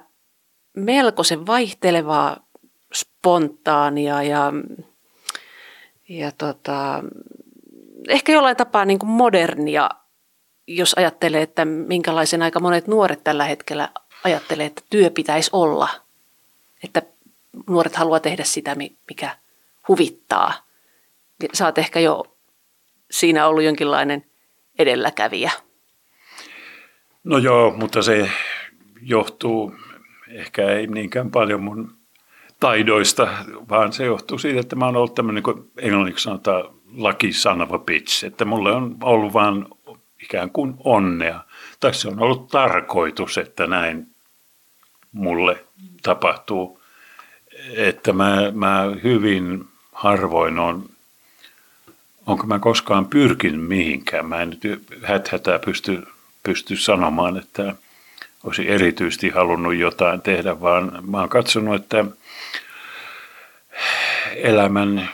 melkoisen 0.75 1.47
vaihtelevaa, 1.47 2.47
spontaania 2.93 4.23
ja, 4.23 4.53
ja 6.09 6.31
tota, 6.31 7.03
ehkä 8.07 8.31
jollain 8.31 8.57
tapaa 8.57 8.85
niin 8.85 8.99
kuin 8.99 9.09
modernia, 9.09 9.89
jos 10.67 10.93
ajattelee, 10.97 11.41
että 11.41 11.65
minkälaisen 11.65 12.41
aika 12.41 12.59
monet 12.59 12.87
nuoret 12.87 13.23
tällä 13.23 13.43
hetkellä 13.43 13.89
ajattelee, 14.23 14.65
että 14.65 14.81
työ 14.89 15.09
pitäisi 15.09 15.49
olla. 15.53 15.89
Että 16.83 17.01
nuoret 17.69 17.95
haluaa 17.95 18.19
tehdä 18.19 18.43
sitä, 18.43 18.75
mikä 19.09 19.37
huvittaa. 19.87 20.53
Sä 21.53 21.65
oot 21.65 21.77
ehkä 21.77 21.99
jo 21.99 22.37
siinä 23.11 23.47
ollut 23.47 23.63
jonkinlainen 23.63 24.25
edelläkävijä. 24.79 25.51
No 27.23 27.37
joo, 27.37 27.71
mutta 27.71 28.01
se 28.01 28.31
johtuu 29.01 29.75
ehkä 30.31 30.69
ei 30.69 30.87
niinkään 30.87 31.31
paljon 31.31 31.63
mun 31.63 31.97
taidoista, 32.59 33.27
vaan 33.69 33.93
se 33.93 34.05
johtuu 34.05 34.37
siitä, 34.37 34.59
että 34.59 34.75
mä 34.75 34.85
oon 34.85 34.95
ollut 34.95 35.15
tämmöinen, 35.15 35.43
niin 35.43 35.55
kuin 35.55 35.71
englanniksi 35.77 36.23
sanotaan, 36.23 36.63
lucky 36.93 37.33
son 37.33 37.61
of 37.61 37.73
a 37.73 37.79
bitch, 37.79 38.25
että 38.25 38.45
mulle 38.45 38.71
on 38.71 38.97
ollut 39.03 39.33
vaan 39.33 39.67
ikään 40.23 40.49
kuin 40.49 40.73
onnea. 40.83 41.39
Tai 41.79 41.93
se 41.93 42.07
on 42.07 42.19
ollut 42.19 42.47
tarkoitus, 42.47 43.37
että 43.37 43.67
näin 43.67 44.07
mulle 45.11 45.65
tapahtuu. 46.01 46.81
Että 47.75 48.13
mä, 48.13 48.51
mä 48.53 48.83
hyvin 49.03 49.65
harvoin 49.91 50.59
on, 50.59 50.89
onko 52.25 52.47
mä 52.47 52.59
koskaan 52.59 53.05
pyrkinyt 53.05 53.67
mihinkään. 53.67 54.25
Mä 54.25 54.41
en 54.41 54.49
nyt 54.49 54.83
häthätää 55.03 55.59
pysty, 55.59 56.07
pysty 56.43 56.75
sanomaan, 56.75 57.37
että 57.37 57.75
olisi 58.43 58.69
erityisesti 58.69 59.29
halunnut 59.29 59.75
jotain 59.75 60.21
tehdä, 60.21 60.61
vaan 60.61 60.99
mä 61.09 61.19
oon 61.19 61.29
katsonut, 61.29 61.75
että 61.75 62.05
elämän 64.35 65.09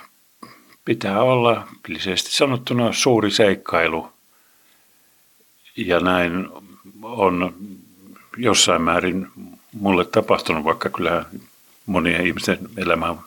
pitää 0.85 1.21
olla 1.21 1.67
pilisesti 1.87 2.31
sanottuna 2.31 2.93
suuri 2.93 3.31
seikkailu. 3.31 4.12
Ja 5.77 5.99
näin 5.99 6.49
on 7.01 7.55
jossain 8.37 8.81
määrin 8.81 9.27
mulle 9.73 10.05
tapahtunut, 10.05 10.63
vaikka 10.63 10.89
kyllä 10.89 11.25
monien 11.85 12.27
ihmisten 12.27 12.57
elämä 12.77 13.09
on 13.09 13.19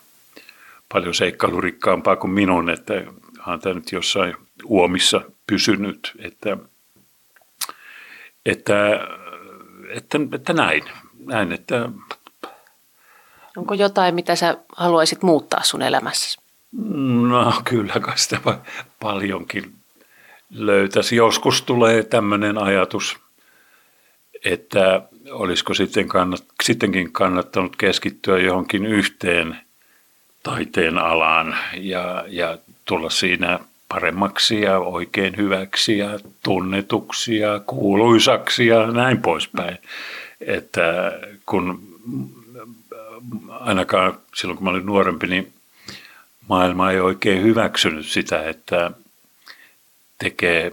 paljon 0.93 1.15
seikkailurikkaampaa 1.15 2.17
kuin 2.17 2.31
minun, 2.31 2.71
että 2.71 2.95
on 3.47 3.61
tämä 3.61 3.75
nyt 3.75 3.93
jossain 3.93 4.35
uomissa 4.65 5.21
pysynyt, 5.47 6.13
että, 6.19 6.57
että, 8.47 8.75
että, 9.89 10.19
että 10.33 10.53
näin, 10.53 10.85
näin, 11.27 11.53
että 11.53 11.89
Onko 13.57 13.75
jotain, 13.75 14.15
mitä 14.15 14.37
sä 14.37 14.59
haluaisit 14.77 15.23
muuttaa 15.23 15.63
sun 15.63 15.83
elämässäsi? 15.83 16.39
No 17.29 17.61
kyllä 17.65 18.01
kai 18.01 18.19
sitä 18.19 18.41
paljonkin 19.01 19.75
löytäisi. 20.57 21.17
Joskus 21.17 21.63
tulee 21.63 22.03
tämmöinen 22.03 22.59
ajatus, 22.59 23.17
että 24.45 25.03
olisiko 25.31 25.75
sitten 25.75 26.09
kannat, 26.09 26.45
sittenkin 26.63 27.13
kannattanut 27.13 27.77
keskittyä 27.77 28.39
johonkin 28.39 28.87
yhteen 28.87 29.57
taiteen 30.43 30.99
alaan 30.99 31.57
ja, 31.75 32.25
ja 32.29 32.59
tulla 32.85 33.11
siinä 33.11 33.59
paremmaksi 33.89 34.61
ja 34.61 34.79
oikein 34.79 35.37
hyväksi 35.37 35.99
ja 35.99 36.19
tunnetuksi 36.43 37.39
ja 37.39 37.61
kuuluisaksi 37.67 38.67
ja 38.67 38.87
näin 38.87 39.23
poispäin. 39.23 39.79
Että 40.41 41.13
kun 41.47 41.83
ainakaan 43.49 44.19
silloin 44.35 44.57
kun 44.57 44.65
mä 44.65 44.71
olin 44.71 44.87
nuorempi, 44.87 45.27
niin 45.27 45.53
maailma 46.49 46.91
ei 46.91 47.01
oikein 47.01 47.43
hyväksynyt 47.43 48.07
sitä, 48.07 48.49
että 48.49 48.91
tekee 50.19 50.73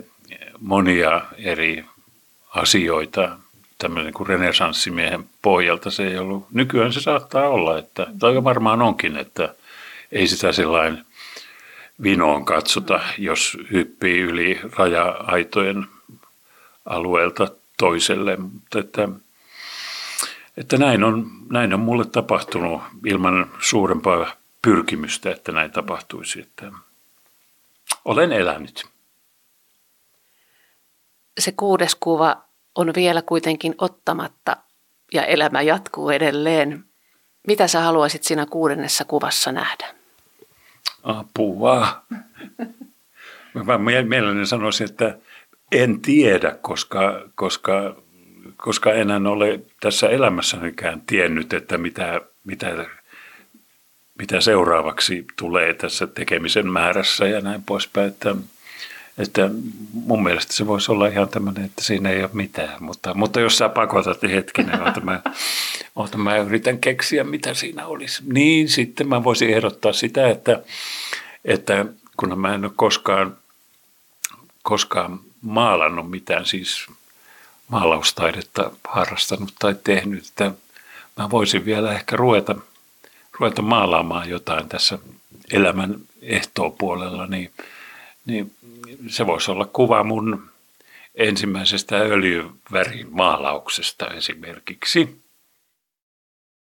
monia 0.59 1.21
eri 1.37 1.85
asioita 2.49 3.37
tämmöinen 3.77 4.13
kuin 4.13 4.27
renesanssimiehen 4.27 5.29
pohjalta. 5.41 5.91
Se 5.91 6.07
ei 6.07 6.17
ollut, 6.17 6.51
nykyään 6.51 6.93
se 6.93 7.01
saattaa 7.01 7.49
olla, 7.49 7.77
että, 7.77 8.07
tai 8.19 8.43
varmaan 8.43 8.81
onkin, 8.81 9.17
että 9.17 9.55
ei 10.11 10.27
sitä 10.27 10.51
sellainen 10.51 11.05
vinoon 12.03 12.45
katsota, 12.45 12.99
jos 13.17 13.57
hyppii 13.71 14.19
yli 14.19 14.59
raja-aitojen 14.77 15.85
alueelta 16.85 17.47
toiselle. 17.77 18.35
Mutta 18.35 18.79
että, 18.79 19.09
että 20.57 20.77
näin, 20.77 21.03
on, 21.03 21.31
näin 21.49 21.73
on 21.73 21.79
mulle 21.79 22.05
tapahtunut 22.05 22.81
ilman 23.05 23.51
suurempaa 23.59 24.31
pyrkimystä, 24.61 25.31
että 25.31 25.51
näin 25.51 25.71
tapahtuisi. 25.71 26.39
Että 26.39 26.71
olen 28.05 28.31
elänyt. 28.31 28.92
Se 31.39 31.53
kuudes 31.57 31.95
kuva 31.99 32.43
on 32.75 32.93
vielä 32.95 33.21
kuitenkin 33.21 33.75
ottamatta 33.77 34.57
ja 35.13 35.25
elämä 35.25 35.61
jatkuu 35.61 36.09
edelleen. 36.09 36.85
Mitä 37.47 37.67
sä 37.67 37.81
haluaisit 37.81 38.23
siinä 38.23 38.45
kuudennessa 38.45 39.05
kuvassa 39.05 39.51
nähdä? 39.51 39.95
Apua. 41.03 42.03
Mä 43.53 43.77
mielelläni 43.77 44.45
sanoisin, 44.45 44.89
että 44.89 45.17
en 45.71 46.01
tiedä, 46.01 46.57
koska, 46.61 47.29
koska, 47.35 47.95
koska 48.57 48.93
en 48.93 49.27
ole 49.27 49.59
tässä 49.79 50.09
elämässänikään 50.09 51.01
tiennyt, 51.01 51.53
että 51.53 51.77
mitä, 51.77 52.21
mitä 52.43 52.85
mitä 54.19 54.41
seuraavaksi 54.41 55.25
tulee 55.35 55.73
tässä 55.73 56.07
tekemisen 56.07 56.67
määrässä 56.67 57.27
ja 57.27 57.41
näin 57.41 57.63
poispäin. 57.63 58.07
Että, 58.07 58.35
että 59.17 59.49
mun 59.93 60.23
mielestä 60.23 60.53
se 60.53 60.67
voisi 60.67 60.91
olla 60.91 61.07
ihan 61.07 61.29
tämmöinen, 61.29 61.65
että 61.65 61.83
siinä 61.83 62.09
ei 62.09 62.21
ole 62.21 62.29
mitään. 62.33 62.83
Mutta, 62.83 63.13
mutta 63.13 63.39
jos 63.39 63.57
sä 63.57 63.69
pakotat 63.69 64.21
niin 64.21 64.35
hetkinen, 64.35 64.87
että 64.87 64.99
mä, 64.99 65.21
että 66.05 66.17
mä 66.17 66.37
yritän 66.37 66.79
keksiä, 66.79 67.23
mitä 67.23 67.53
siinä 67.53 67.85
olisi. 67.85 68.23
Niin 68.33 68.69
sitten 68.69 69.07
mä 69.07 69.23
voisin 69.23 69.49
ehdottaa 69.49 69.93
sitä, 69.93 70.29
että, 70.29 70.63
että 71.45 71.85
kun 72.17 72.39
mä 72.39 72.55
en 72.55 72.65
ole 72.65 72.71
koskaan, 72.75 73.37
koskaan 74.63 75.19
maalannut 75.41 76.09
mitään, 76.09 76.45
siis 76.45 76.87
maalaustaidetta 77.67 78.71
harrastanut 78.87 79.53
tai 79.59 79.75
tehnyt, 79.83 80.27
että 80.27 80.51
mä 81.17 81.29
voisin 81.29 81.65
vielä 81.65 81.93
ehkä 81.93 82.15
ruveta– 82.15 82.55
ruveta 83.39 83.61
maalaamaan 83.61 84.29
jotain 84.29 84.69
tässä 84.69 84.99
elämän 85.51 85.95
ehtoopuolella, 86.21 87.27
niin, 87.27 87.51
niin 88.25 88.51
se 89.07 89.27
voisi 89.27 89.51
olla 89.51 89.65
kuva 89.65 90.03
mun 90.03 90.49
ensimmäisestä 91.15 91.95
öljyvärimaalauksesta 91.95 94.07
esimerkiksi. 94.07 95.22